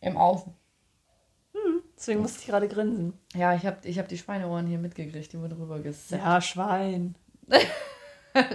[0.00, 0.54] Im Außen.
[1.52, 3.14] Hm, deswegen musste ich gerade grinsen.
[3.34, 6.10] Ja, ich habe ich hab die Schweineohren hier mitgekriegt, die wurden drüber gesetzt.
[6.10, 7.14] Ja, Schwein.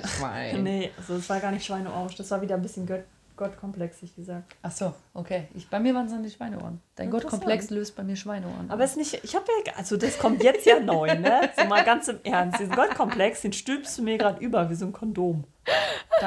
[0.06, 0.64] Schwein.
[0.64, 3.04] nee, also es war gar nicht Schweineohren, das war wieder ein bisschen Gott
[3.36, 4.56] gottkomplexig gesagt.
[4.62, 5.48] Ach so, okay.
[5.56, 6.82] Ich, bei mir waren es dann die Schweineohren.
[6.96, 8.70] Dein Gottkomplex löst bei mir Schweineohren.
[8.70, 11.50] Aber es ist nicht, ich habe ja, also das kommt jetzt ja neu, ne?
[11.58, 12.60] So mal ganz im Ernst.
[12.60, 15.46] Diesen Gottkomplex, den stülpst du mir gerade über wie so ein Kondom.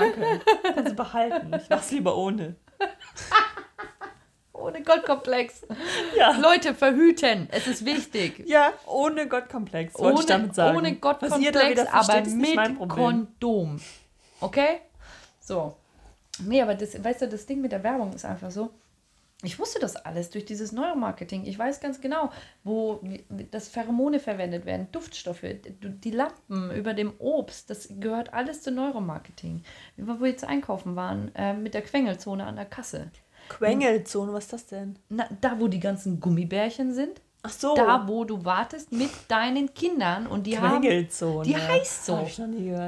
[0.01, 0.41] Danke.
[0.75, 1.55] Kannst du behalten.
[1.55, 2.57] Ich mach's lieber ohne.
[4.53, 5.67] ohne Gottkomplex.
[6.17, 6.37] Ja.
[6.39, 7.49] Leute, verhüten.
[7.51, 8.43] Es ist wichtig.
[8.47, 10.77] Ja, ohne Gottkomplex, wollte ohne, ich damit sagen.
[10.77, 13.81] Ohne Gottkomplex, aber mit Kondom.
[14.41, 14.81] Okay?
[15.41, 15.77] So.
[16.41, 18.71] Nee, aber das, weißt du, das Ding mit der Werbung ist einfach so.
[19.43, 21.45] Ich wusste das alles durch dieses Neuromarketing.
[21.45, 22.31] Ich weiß ganz genau,
[22.65, 23.01] wo
[23.51, 29.63] das Pheromone verwendet werden, Duftstoffe, die Lampen über dem Obst, das gehört alles zu Neuromarketing.
[29.97, 33.11] Wie wir jetzt einkaufen waren, äh, mit der Quengelzone an der Kasse.
[33.51, 34.99] Quengelzone, was ist das denn?
[35.11, 37.21] Na, da, wo die ganzen Gummibärchen sind.
[37.43, 37.75] Ach so.
[37.75, 41.39] Da, wo du wartest mit deinen Kindern und die Quengelzone.
[41.39, 41.45] haben.
[41.45, 42.27] Die heißt so.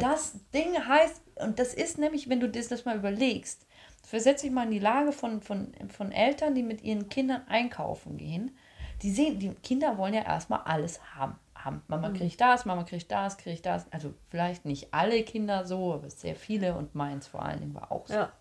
[0.01, 3.67] Das Ding heißt und das ist nämlich, wenn du das, das mal überlegst,
[4.09, 8.17] versetze dich mal in die Lage von, von, von Eltern, die mit ihren Kindern einkaufen
[8.17, 8.57] gehen.
[9.03, 11.37] Die sehen, die Kinder wollen ja erstmal alles haben.
[11.55, 11.83] haben.
[11.89, 12.15] Mama mhm.
[12.15, 13.87] kriegt das, Mama kriegt das, kriegt das.
[13.93, 17.93] Also vielleicht nicht alle Kinder so, aber sehr viele und meins vor allen Dingen war
[17.93, 18.15] auch so.
[18.15, 18.33] Ja.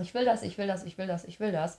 [0.00, 1.78] Ich will das, ich will das, ich will das, ich will das.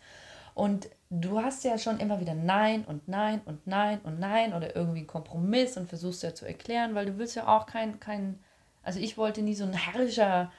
[0.55, 4.75] Und du hast ja schon immer wieder Nein und Nein und Nein und Nein oder
[4.75, 8.39] irgendwie einen Kompromiss und versuchst ja zu erklären, weil du willst ja auch kein, kein
[8.81, 10.51] also ich wollte nie so ein herrischer,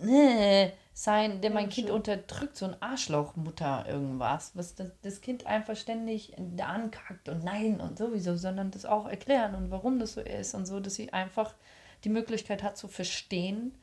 [0.00, 1.90] äh, sein, der mein Ja, Kind schön.
[1.90, 7.98] unterdrückt, so ein Arschlochmutter irgendwas, was das, das Kind einfach ständig ankackt und nein und
[7.98, 11.54] sowieso, sondern das auch erklären und warum das so ist und so, dass sie einfach
[12.04, 13.74] die Möglichkeit hat zu verstehen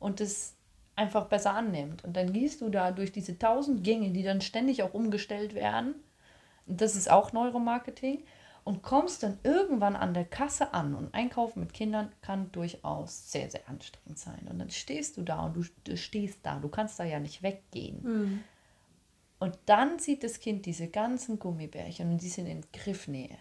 [0.00, 0.54] und das
[0.96, 2.04] einfach besser annimmt.
[2.04, 5.94] Und dann gehst du da durch diese tausend Gänge, die dann ständig auch umgestellt werden,
[6.66, 8.24] das ist auch Neuromarketing,
[8.66, 10.94] und kommst dann irgendwann an der Kasse an.
[10.96, 14.46] Und Einkaufen mit Kindern kann durchaus sehr, sehr anstrengend sein.
[14.50, 17.42] Und dann stehst du da und du, du stehst da, du kannst da ja nicht
[17.44, 18.44] weggehen.
[19.38, 23.36] Und dann sieht das Kind diese ganzen Gummibärchen und die sind in Griffnähe.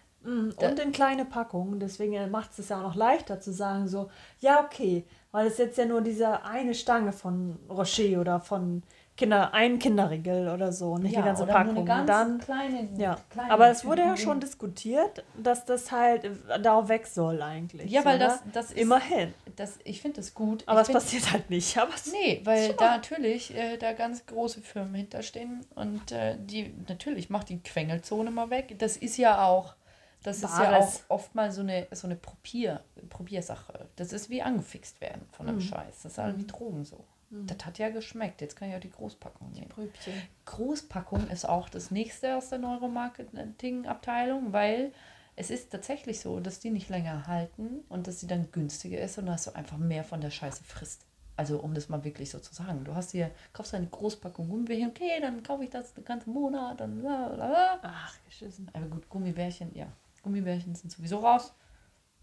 [0.59, 1.79] Da- Und in kleine Packungen.
[1.79, 4.09] Deswegen macht es es ja auch noch leichter zu sagen, so,
[4.41, 8.83] ja, okay, weil es jetzt ja nur diese eine Stange von Rocher oder von
[9.17, 11.77] Kinder, ein Kinderriegel oder so, nicht die ganze oder nur Packung.
[11.77, 13.17] eine ganz Dann, kleine, ja.
[13.29, 17.89] kleine Aber es wurde ja schon diskutiert, dass das halt äh, darauf weg soll eigentlich.
[17.89, 19.33] Ja, so, weil das, das ist, Immerhin.
[19.55, 20.63] Das, ich finde das gut.
[20.65, 21.77] Aber ich es passiert halt nicht.
[21.81, 27.29] Aber Nee, weil da natürlich äh, da ganz große Firmen hinterstehen und äh, die natürlich
[27.29, 28.75] macht die Quengelzone mal weg.
[28.79, 29.75] Das ist ja auch,
[30.23, 31.05] das ist ja auch Bares.
[31.07, 33.87] oft mal so eine, so eine Probier, Probiersache.
[33.95, 36.01] Das ist wie angefixt werden von einem Scheiß.
[36.03, 37.05] Das ist halt wie Drogen so.
[37.43, 38.41] Das hat ja geschmeckt.
[38.41, 39.69] Jetzt kann ich auch die Großpackung nehmen.
[39.69, 40.13] Pröbchen.
[40.45, 44.91] Großpackung ist auch das nächste aus der Neuromarketing-Abteilung, weil
[45.35, 49.17] es ist tatsächlich so, dass die nicht länger halten und dass sie dann günstiger ist
[49.17, 51.05] und dass du einfach mehr von der Scheiße frisst.
[51.37, 52.85] Also um das mal wirklich so zu sagen.
[52.85, 56.79] Du hast hier, kaufst eine Großpackung Gummibärchen, okay, dann kaufe ich das den ganzen Monat,
[56.79, 57.79] dann bla bla bla.
[57.83, 58.71] Ach, geschissen.
[58.73, 59.87] Aber gut, Gummibärchen, ja.
[60.23, 61.53] Gummibärchen sind sowieso raus.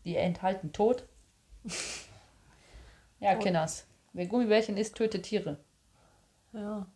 [0.04, 1.04] Die enthalten Tod.
[3.22, 3.36] Ja.
[3.36, 3.86] Kinders.
[4.12, 5.58] Wer Gummibärchen isst, tötet Tiere.
[6.52, 6.86] Ja.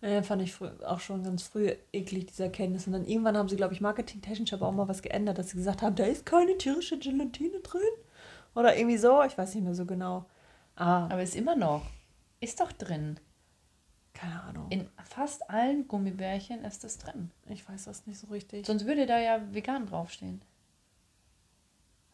[0.00, 0.54] Ja, fand ich
[0.86, 2.86] auch schon ganz früh eklig, diese Erkenntnis.
[2.86, 5.56] Und dann irgendwann haben sie, glaube ich, marketingtechnisch aber auch mal was geändert, dass sie
[5.56, 7.80] gesagt haben, da ist keine tierische Gelatine drin.
[8.54, 10.26] Oder irgendwie so, ich weiß nicht mehr so genau.
[10.76, 11.86] Ah, Aber ist immer noch.
[12.40, 13.18] Ist doch drin.
[14.12, 14.66] keine Ahnung.
[14.70, 17.30] In fast allen Gummibärchen ist das drin.
[17.48, 18.66] Ich weiß das nicht so richtig.
[18.66, 20.42] Sonst würde da ja vegan draufstehen.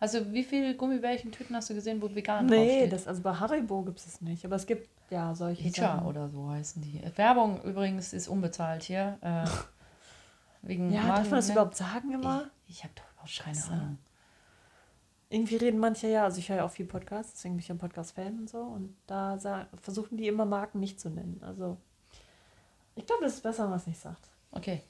[0.01, 2.93] Also wie viele Gummibärchen-Tüten hast du gesehen, wo vegan Nee, draufsteht?
[2.95, 4.45] das, also bei Haribo gibt es es nicht.
[4.47, 6.07] Aber es gibt ja solche Hitcha Sachen.
[6.07, 7.03] oder so heißen die.
[7.17, 9.19] Werbung übrigens ist unbezahlt hier.
[9.21, 9.45] Äh,
[10.63, 12.51] wegen Ja, darf man das Marken- überhaupt sagen immer?
[12.67, 13.65] Ich, ich habe doch überhaupt keine.
[13.83, 13.99] Ahnung.
[15.29, 17.79] Irgendwie reden manche ja, also ich höre ja auch viel Podcasts, deswegen bin ich ein
[17.79, 18.59] Podcast-Fan und so.
[18.63, 19.39] Und da
[19.81, 21.41] versuchen die immer Marken nicht zu nennen.
[21.45, 21.77] Also
[22.97, 24.29] ich glaube, das ist besser, wenn man es nicht sagt.
[24.51, 24.83] Okay.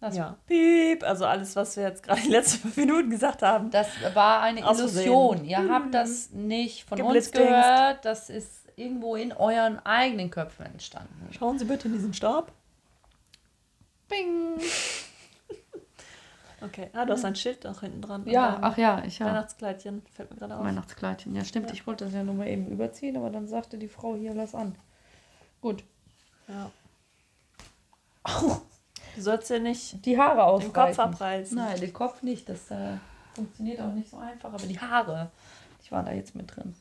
[0.00, 0.36] Das, ja.
[0.46, 3.70] Piep, also alles, was wir jetzt gerade die letzten fünf Minuten gesagt haben.
[3.70, 5.44] das war eine Illusion.
[5.44, 8.04] Ihr habt das nicht von uns gehört.
[8.04, 11.28] Das ist irgendwo in euren eigenen Köpfen entstanden.
[11.32, 12.52] Schauen Sie bitte in diesen Stab.
[14.08, 14.60] Bing.
[16.62, 16.88] Okay.
[16.94, 18.22] Ah, du hast ein Schild auch hinten dran.
[18.22, 20.02] an Ja, ach ja, ich habe Weihnachtskleidchen.
[20.10, 20.64] Fällt mir gerade auf.
[20.64, 21.34] Weihnachtskleidchen.
[21.36, 21.68] Ja, stimmt.
[21.68, 21.74] Ja.
[21.74, 24.54] Ich wollte das ja nur mal eben überziehen, aber dann sagte die Frau hier, lass
[24.54, 24.74] an.
[25.60, 25.84] Gut.
[26.48, 26.70] Ja.
[29.16, 30.72] Du sollst ja nicht Die Haare den ausreißen.
[31.04, 31.56] Kopf abreißen.
[31.56, 32.48] Nein, den Kopf nicht.
[32.48, 32.98] Das äh,
[33.34, 34.52] funktioniert auch nicht so einfach.
[34.52, 35.30] Aber die Haare,
[35.84, 36.74] die waren da jetzt mit drin.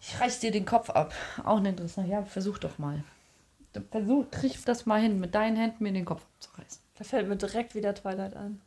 [0.00, 1.12] Ich reiß dir den Kopf ab.
[1.44, 2.08] Auch nicht interessant.
[2.08, 3.02] Ja, versuch doch mal.
[3.90, 6.80] Versuch, krieg das mal hin, mit deinen Händen mir den Kopf abzureißen.
[6.96, 8.60] Da fällt mir direkt wieder Twilight ein.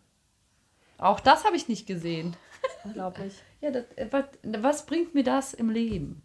[1.00, 2.36] Auch das habe ich nicht gesehen.
[2.84, 3.34] Unglaublich.
[3.62, 6.22] Ja, das, äh, was, was bringt mir das im Leben?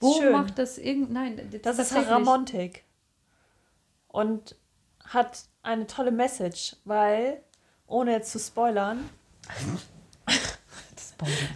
[0.00, 0.32] Wo Schön.
[0.32, 1.10] macht das irgend...
[1.12, 2.84] Nein, Das ist tatsächlich- Haramontik.
[4.12, 4.56] Und
[5.04, 7.42] hat eine tolle Message, weil,
[7.86, 9.08] ohne jetzt zu spoilern,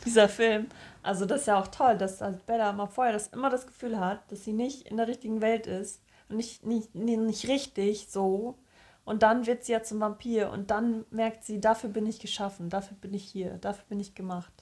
[0.04, 0.68] dieser Film,
[1.02, 3.98] also das ist ja auch toll, dass halt Bella mal vorher das immer das Gefühl
[3.98, 8.58] hat, dass sie nicht in der richtigen Welt ist und nicht, nicht, nicht, richtig so.
[9.04, 12.70] Und dann wird sie ja zum Vampir und dann merkt sie, dafür bin ich geschaffen,
[12.70, 14.52] dafür bin ich hier, dafür bin ich gemacht.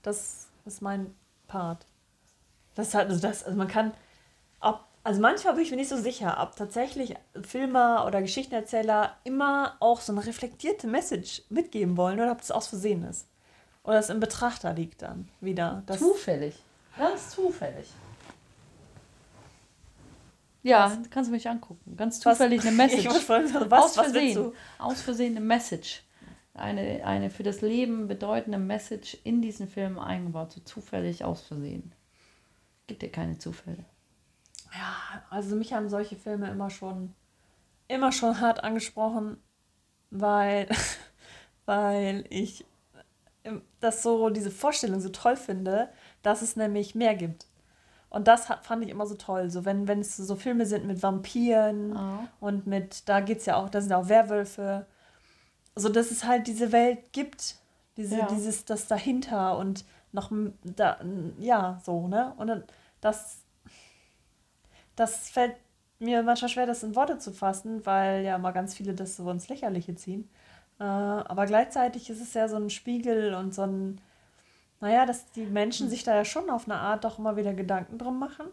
[0.00, 1.14] Das ist mein
[1.46, 1.86] Part.
[2.74, 3.92] Das ist halt, also das, also man kann,
[4.60, 9.76] ob, also manchmal bin ich mir nicht so sicher, ob tatsächlich Filmer oder Geschichtenerzähler immer
[9.80, 13.26] auch so eine reflektierte Message mitgeben wollen oder ob das aus Versehen ist.
[13.82, 15.82] Oder es im Betrachter liegt dann wieder.
[15.86, 16.54] Das, Zufällig.
[16.96, 17.88] Ganz zufällig.
[20.62, 21.96] Ja, kannst du mich angucken.
[21.96, 23.08] Ganz Was- zufällig eine Message.
[23.26, 24.52] Sagen, was, aus was Versehen.
[24.78, 26.04] Aus Versehen eine Message.
[26.54, 30.52] Eine, eine für das Leben bedeutende Message in diesen Film eingebaut.
[30.52, 31.90] So zufällig aus Versehen.
[32.86, 33.84] Gibt dir keine Zufälle.
[34.72, 37.14] Ja, also mich haben solche Filme immer schon,
[37.88, 39.38] immer schon hart angesprochen,
[40.10, 40.68] weil,
[41.66, 42.64] weil ich
[43.44, 45.88] ähm, das so, diese Vorstellung so toll finde,
[46.22, 47.46] dass es nämlich mehr gibt.
[48.10, 49.50] Und das hat, fand ich immer so toll.
[49.50, 52.28] So, wenn, wenn es so Filme sind mit Vampiren Ah.
[52.40, 54.86] und mit, da geht's ja auch, da sind auch Werwölfe.
[55.76, 57.56] So, dass es halt diese Welt gibt,
[57.96, 58.26] Diese, Ja.
[58.28, 60.32] Dieses, das dahinter und noch
[60.64, 60.98] da,
[61.38, 62.34] ja, so, ne?
[62.38, 62.64] Und dann,
[63.00, 63.39] das,
[65.00, 65.56] das fällt
[65.98, 69.30] mir manchmal schwer, das in Worte zu fassen, weil ja mal ganz viele das so
[69.30, 70.28] ins Lächerliche ziehen.
[70.78, 74.00] Äh, aber gleichzeitig ist es ja so ein Spiegel und so ein,
[74.80, 77.98] naja, dass die Menschen sich da ja schon auf eine Art doch immer wieder Gedanken
[77.98, 78.46] drum machen.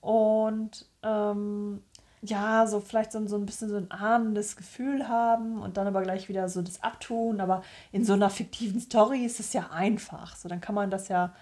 [0.00, 1.82] Und ähm,
[2.22, 5.86] ja, so vielleicht so, ein- so ein bisschen so ein ahnendes Gefühl haben und dann
[5.86, 7.40] aber gleich wieder so das abtun.
[7.40, 10.36] Aber in so einer fiktiven Story ist es ja einfach.
[10.36, 11.34] So, dann kann man das ja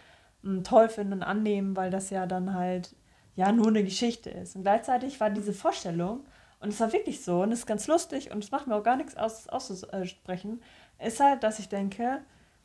[0.43, 2.95] mm, toll finden und annehmen, weil das ja dann halt
[3.37, 4.57] ja nur eine Geschichte ist.
[4.57, 6.27] Und gleichzeitig war diese Vorstellung,
[6.59, 8.83] und es war wirklich so, und es ist ganz lustig und es macht mir auch
[8.83, 10.63] gar nichts aus, auszusprechen,
[10.99, 12.23] ist halt, dass ich denke,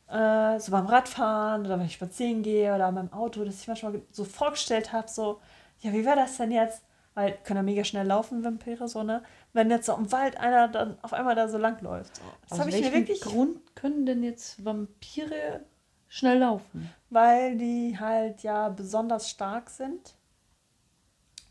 [0.08, 4.00] äh, so beim Radfahren oder wenn ich spazieren gehe oder beim Auto, dass ich manchmal
[4.10, 5.40] so vorgestellt habe, so,
[5.80, 6.82] ja, wie wäre das denn jetzt?
[7.14, 9.22] Weil können ja mega schnell laufen, Vampire, so, ne?
[9.52, 12.16] Wenn jetzt so im Wald einer dann auf einmal da so lang läuft.
[12.16, 12.22] So.
[12.48, 15.66] Das habe ich mir wirklich, Grund können denn jetzt Vampire
[16.08, 16.90] schnell laufen?
[17.10, 20.14] weil die halt ja besonders stark sind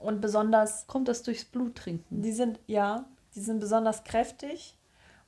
[0.03, 2.21] und besonders Kommt das durchs Blut trinken?
[2.21, 4.75] Die sind, ja, die sind besonders kräftig.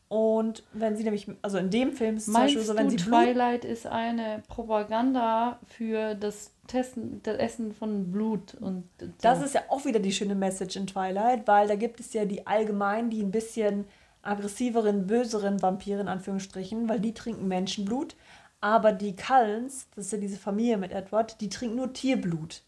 [0.10, 2.88] Und wenn sie nämlich, also in dem Film ist es zum Meinst Beispiel so, wenn
[2.88, 3.24] du, sie Blut.
[3.24, 9.08] Twilight ist eine Propaganda für das Testen, das Essen von Blut und so.
[9.22, 12.26] Das ist ja auch wieder die schöne Message in Twilight, weil da gibt es ja
[12.26, 13.86] die allgemein, die ein bisschen
[14.22, 18.16] aggressiveren, böseren Vampire in Anführungsstrichen, weil die trinken Menschenblut.
[18.62, 22.62] Aber die Cullens, das ist ja diese Familie mit Edward, die trinken nur Tierblut.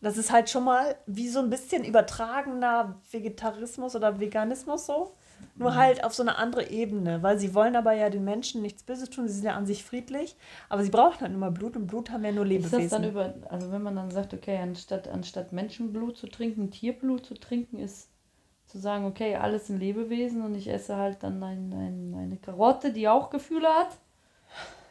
[0.00, 5.12] Das ist halt schon mal wie so ein bisschen übertragener Vegetarismus oder Veganismus so.
[5.56, 8.84] Nur halt auf so eine andere Ebene, weil sie wollen aber ja den Menschen nichts
[8.84, 10.36] Böses tun, sie sind ja an sich friedlich,
[10.68, 12.78] aber sie brauchen halt immer Blut und Blut haben ja nur ist Lebewesen.
[12.80, 17.26] das dann über, also wenn man dann sagt, okay, anstatt, anstatt Menschenblut zu trinken, Tierblut
[17.26, 18.08] zu trinken, ist
[18.66, 22.92] zu sagen, okay, alles sind Lebewesen und ich esse halt dann ein, ein, eine Karotte,
[22.92, 23.96] die auch Gefühle hat.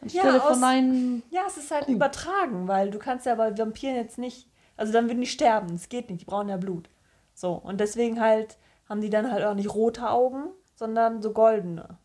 [0.02, 1.94] Anstelle aus- von einem Ja, es ist halt Kuh.
[1.94, 4.48] übertragen, weil du kannst ja bei Vampiren jetzt nicht,
[4.78, 6.90] also dann würden die sterben, es geht nicht, die brauchen ja Blut.
[7.34, 8.58] So, und deswegen halt
[8.88, 11.98] haben die dann halt auch nicht rote Augen, sondern so goldene.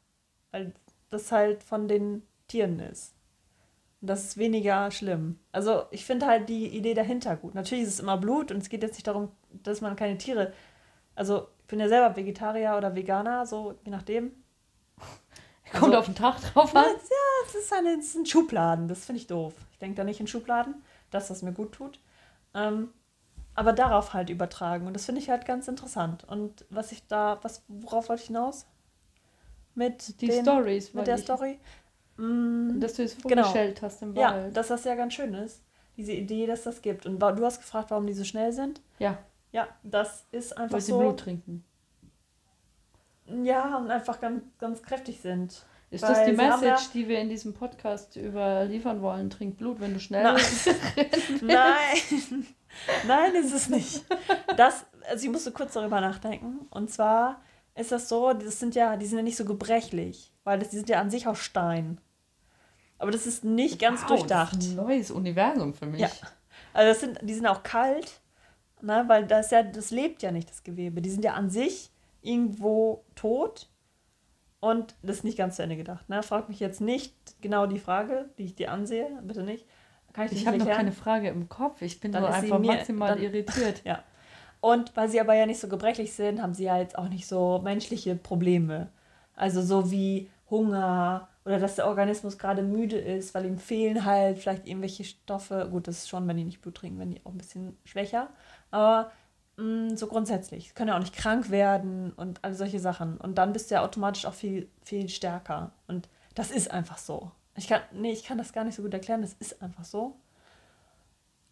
[0.50, 0.72] Weil
[1.10, 3.14] das halt von den Tieren ist.
[4.00, 5.38] Und das ist weniger schlimm.
[5.52, 7.54] Also ich finde halt die Idee dahinter gut.
[7.54, 9.30] Natürlich ist es immer Blut und es geht jetzt nicht darum,
[9.62, 10.52] dass man keine Tiere.
[11.14, 14.32] Also ich bin ja selber Vegetarier oder Veganer, so je nachdem.
[15.72, 16.86] kommt Also- auf den Tag drauf Ja, an.
[17.46, 19.54] das ist, eine, das sind Schubladen, das finde ich doof.
[19.70, 22.00] Ich denke da nicht in Schubladen, das, was mir gut tut.
[22.54, 22.90] Ähm,
[23.54, 24.86] aber darauf halt übertragen.
[24.86, 26.24] Und das finde ich halt ganz interessant.
[26.24, 28.66] Und was ich da, was, worauf wollte ich hinaus?
[29.74, 31.58] Mit Die den, Stories, weil mit der ich, Story?
[32.16, 33.42] Mm, dass du es Genau.
[33.42, 34.56] vorgestellt hast im ja, Wald.
[34.56, 35.62] dass das ja ganz schön ist.
[35.96, 37.06] Diese Idee, dass das gibt.
[37.06, 38.80] Und du hast gefragt, warum die so schnell sind.
[38.98, 39.18] Ja,
[39.52, 40.98] Ja, das ist einfach weil sie so.
[40.98, 41.64] Blut trinken.
[43.26, 45.64] Ja, und einfach ganz, ganz kräftig sind.
[45.92, 49.28] Ist das die Message, die wir in diesem Podcast überliefern wollen?
[49.28, 50.40] Trink Blut, wenn du schnell Nein.
[51.42, 52.46] Nein,
[53.06, 54.02] nein, ist es nicht.
[54.56, 56.66] Das, also ich musste kurz darüber nachdenken.
[56.70, 57.42] Und zwar
[57.74, 60.76] ist das so, das sind ja, die sind ja nicht so gebrechlich, weil das, die
[60.76, 62.00] sind ja an sich aus Stein.
[62.98, 64.56] Aber das ist nicht ganz Wow, durchdacht.
[64.56, 66.00] Das ist ein neues Universum für mich.
[66.00, 66.08] Ja.
[66.72, 68.22] Also das sind, die sind auch kalt,
[68.80, 71.02] ne, weil das ja, das lebt ja nicht, das Gewebe.
[71.02, 71.90] Die sind ja an sich
[72.22, 73.68] irgendwo tot
[74.62, 76.08] und das ist nicht ganz zu Ende gedacht.
[76.08, 76.22] Ne?
[76.22, 79.66] Frag mich jetzt nicht genau die Frage, die ich dir ansehe, bitte nicht.
[80.14, 81.82] Kann ich, Ich habe noch keine Frage im Kopf.
[81.82, 83.82] Ich bin Dann nur einfach mir- maximal dann- irritiert.
[83.84, 84.02] Ja.
[84.60, 87.26] Und weil sie aber ja nicht so gebrechlich sind, haben sie ja jetzt auch nicht
[87.26, 88.88] so menschliche Probleme.
[89.34, 94.38] Also so wie Hunger oder dass der Organismus gerade müde ist, weil ihm fehlen halt
[94.38, 95.66] vielleicht irgendwelche Stoffe.
[95.70, 98.28] Gut, das ist schon, wenn die nicht Blut trinken, wenn die auch ein bisschen schwächer.
[98.70, 99.10] Aber
[99.56, 100.68] mh, so grundsätzlich.
[100.68, 103.16] Sie können ja auch nicht krank werden und all solche Sachen.
[103.18, 105.72] Und dann bist du ja automatisch auch viel, viel stärker.
[105.86, 107.30] Und das ist einfach so.
[107.56, 109.22] Ich kann, nee, ich kann das gar nicht so gut erklären.
[109.22, 110.16] Das ist einfach so.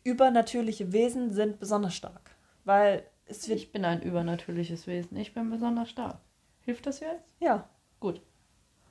[0.02, 2.30] Übernatürliche Wesen sind besonders stark.
[2.64, 5.16] Weil es wird, Ich bin ein übernatürliches Wesen.
[5.16, 6.18] Ich bin besonders stark.
[6.62, 7.34] Hilft das jetzt?
[7.40, 7.68] ja,
[8.00, 8.22] Gut.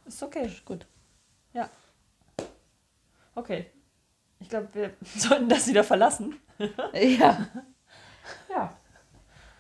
[0.05, 0.45] ist okay.
[0.45, 0.85] Ist gut.
[3.35, 3.67] Okay.
[4.39, 6.35] Ich glaube, wir sollten das wieder verlassen.
[6.57, 6.99] Ja.
[6.99, 7.47] Ja.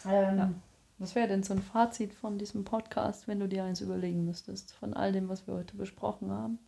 [0.05, 0.53] Ähm, Ja.
[0.97, 4.73] Was wäre denn so ein Fazit von diesem Podcast, wenn du dir eins überlegen müsstest,
[4.73, 6.59] von all dem, was wir heute besprochen haben?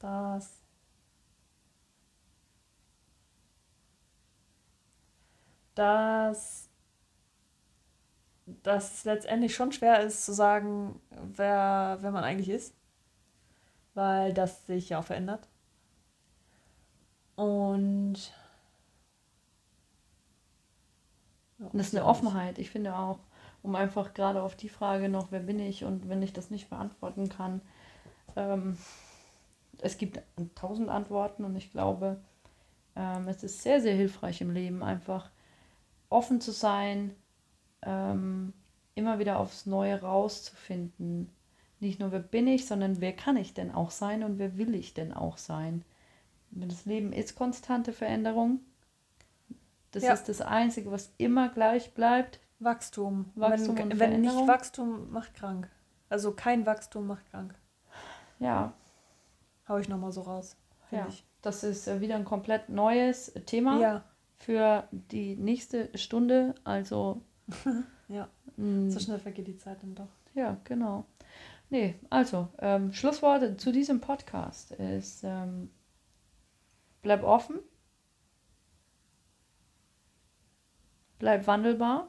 [0.00, 0.60] dass
[5.74, 6.68] dass
[8.46, 12.74] dass es letztendlich schon schwer ist zu sagen, wer, wer man eigentlich ist,
[13.94, 15.48] weil das sich ja auch verändert.
[17.36, 18.32] Und
[21.58, 23.18] Und das ist eine Offenheit, ich finde auch.
[23.62, 26.68] um einfach gerade auf die Frage noch, wer bin ich und wenn ich das nicht
[26.68, 27.60] beantworten kann.
[28.36, 28.76] Ähm,
[29.78, 30.20] es gibt
[30.56, 32.20] tausend Antworten und ich glaube,
[32.96, 35.30] ähm, es ist sehr, sehr hilfreich im Leben, einfach
[36.10, 37.14] offen zu sein,
[37.82, 38.52] ähm,
[38.94, 41.30] immer wieder aufs Neue rauszufinden.
[41.80, 44.74] Nicht nur, wer bin ich, sondern wer kann ich denn auch sein und wer will
[44.74, 45.84] ich denn auch sein.
[46.52, 48.60] Das Leben ist konstante Veränderung.
[49.90, 50.12] Das Ja.
[50.12, 52.40] ist das Einzige, was immer gleich bleibt.
[52.60, 53.30] Wachstum.
[53.34, 54.34] Wachstum wenn, und wenn nicht.
[54.46, 55.68] Wachstum macht krank.
[56.08, 57.54] Also kein Wachstum macht krank.
[58.38, 58.72] Ja,
[59.68, 60.56] Hau ich nochmal so raus.
[60.90, 61.06] ja.
[61.08, 61.24] Ich.
[61.40, 64.04] Das ist äh, wieder ein komplett neues Thema Ja,
[64.38, 66.54] für die nächste Stunde.
[66.64, 67.20] Also,
[68.08, 68.28] ja.
[68.56, 70.08] mh, So schnell vergeht die Zeit dann doch.
[70.34, 71.04] ja, genau.
[71.70, 75.70] Nee, also, ähm, Schlussworte zu diesem Podcast ist, ähm,
[77.02, 77.58] bleib offen,
[81.18, 82.08] bleib wandelbar.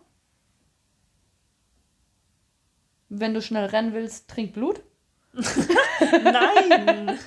[3.09, 4.81] Wenn du schnell rennen willst, trink Blut.
[5.33, 7.19] Nein!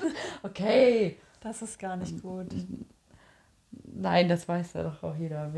[0.43, 1.19] Okay.
[1.41, 2.49] Das ist gar nicht gut.
[3.71, 5.53] Nein, das weiß ja doch auch jeder.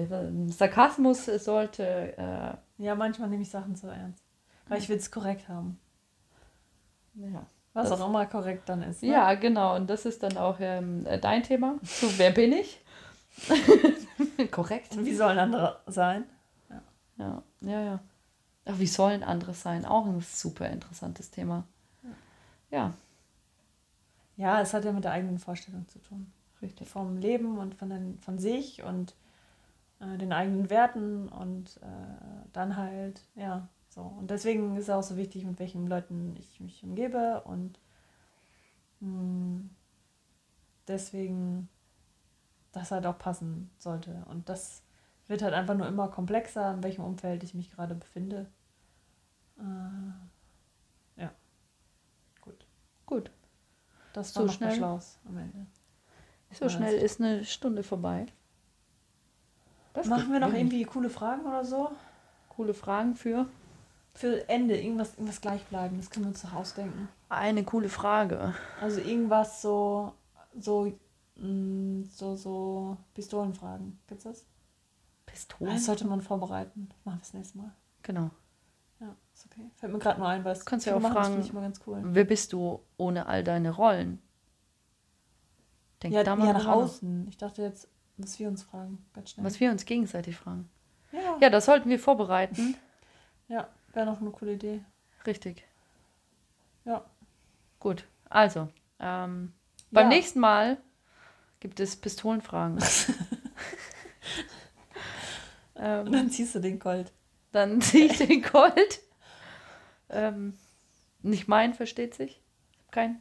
[0.48, 4.22] Sarkasmus sollte äh, Ja, manchmal nehme ich Sachen zu ernst.
[4.68, 5.80] Weil ich will es korrekt haben.
[7.14, 7.46] ja.
[7.74, 9.02] Was Das- auch immer korrekt dann ist.
[9.02, 9.10] Ne?
[9.10, 9.76] Ja, genau.
[9.76, 11.76] Und das ist dann auch ähm, äh, dein Thema.
[11.82, 12.80] So, wer bin ich?
[14.50, 14.96] Korrekt.
[14.96, 16.24] Und wie sollen andere sein?
[17.18, 18.00] Ja, ja, ja.
[18.66, 19.84] Ach, wie sollen andere sein?
[19.84, 21.64] Auch ein super interessantes Thema.
[22.70, 22.92] Ja,
[24.36, 26.30] Ja, es hat ja mit der eigenen Vorstellung zu tun.
[26.62, 26.88] richtig.
[26.88, 29.14] Vom Leben und von, den, von sich und
[30.00, 33.66] äh, den eigenen Werten und äh, dann halt, ja,
[33.98, 34.04] so.
[34.04, 37.80] Und deswegen ist es auch so wichtig, mit welchen Leuten ich mich umgebe und
[39.00, 39.62] mh,
[40.86, 41.68] deswegen
[42.72, 44.24] das halt auch passen sollte.
[44.30, 44.82] Und das
[45.26, 48.46] wird halt einfach nur immer komplexer, in welchem Umfeld ich mich gerade befinde.
[49.58, 49.62] Äh,
[51.22, 51.32] ja,
[52.40, 52.66] gut.
[53.06, 53.30] Gut.
[54.12, 54.74] Das So war noch schnell?
[54.76, 55.66] Schlaus am Ende.
[56.52, 58.26] So Ja, schnell ist eine Stunde vorbei.
[59.94, 61.90] Das Machen wir noch irgendwie coole Fragen oder so?
[62.48, 63.46] coole Fragen für
[64.18, 67.08] Für Ende, irgendwas, irgendwas gleichbleibendes, können wir uns doch ausdenken.
[67.28, 68.52] eine coole Frage.
[68.80, 70.12] Also irgendwas so,
[70.58, 70.92] so,
[71.36, 73.98] mh, so, so Pistolenfragen.
[74.08, 74.44] Gibt's das?
[75.24, 75.72] Pistolen?
[75.72, 76.88] Das sollte man vorbereiten.
[77.04, 77.70] Machen wir das nächste Mal.
[78.02, 78.30] Genau.
[78.98, 79.70] Ja, ist okay.
[79.76, 81.80] Fällt mir gerade nur ein, weil es Kannst ja auch machen, fragen, ich immer ganz
[81.86, 82.00] cool.
[82.02, 84.20] Wer bist du ohne all deine Rollen?
[86.02, 86.82] Denk Ja, da ja, mal nach drüber nach.
[86.82, 87.26] außen.
[87.28, 88.98] Ich dachte jetzt, dass wir uns fragen.
[89.14, 89.46] Ganz schnell.
[89.46, 90.68] Was wir uns gegenseitig fragen.
[91.12, 92.74] ja, Ja, das sollten wir vorbereiten.
[93.46, 93.68] ja
[93.98, 94.80] wäre noch eine coole Idee.
[95.26, 95.64] Richtig.
[96.84, 97.04] Ja.
[97.80, 98.04] Gut.
[98.30, 98.68] Also,
[99.00, 99.52] ähm,
[99.90, 100.08] beim Ja.
[100.16, 100.78] nächsten Mal
[101.58, 102.78] gibt es Pistolenfragen.
[105.74, 107.12] Und ähm, dann ziehst du den Colt.
[107.52, 109.00] dann ziehe ich den Colt.
[110.10, 110.56] Ähm,
[111.22, 112.40] nicht mein, versteht sich.
[112.92, 113.20] Kein.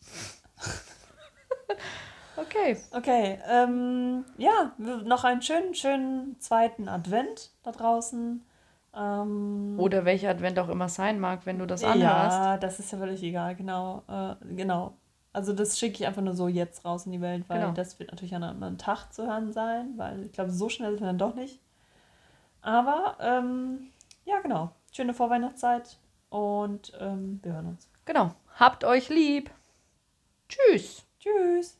[2.36, 2.78] okay.
[2.92, 8.42] Okay, ähm, ja, noch einen schönen, schönen zweiten Advent da draußen.
[8.94, 12.02] Ähm, Oder welcher Advent auch immer sein mag, wenn du das anhörst.
[12.38, 14.02] Ja, das ist ja völlig egal, genau.
[14.08, 14.96] Äh, genau.
[15.32, 17.72] Also das schicke ich einfach nur so jetzt raus in die Welt, weil Genau.
[17.72, 20.90] das wird natürlich an einem anderen Tag zu hören sein, weil ich glaube, so schnell
[20.90, 21.60] sind wir dann doch nicht.
[22.62, 23.90] Aber ähm,
[24.24, 24.72] ja, genau.
[24.92, 25.98] Schöne Vorweihnachtszeit
[26.30, 27.88] und ähm, wir hören uns.
[28.06, 28.32] Genau.
[28.58, 29.50] Habt euch lieb.
[31.20, 31.79] Tschüss.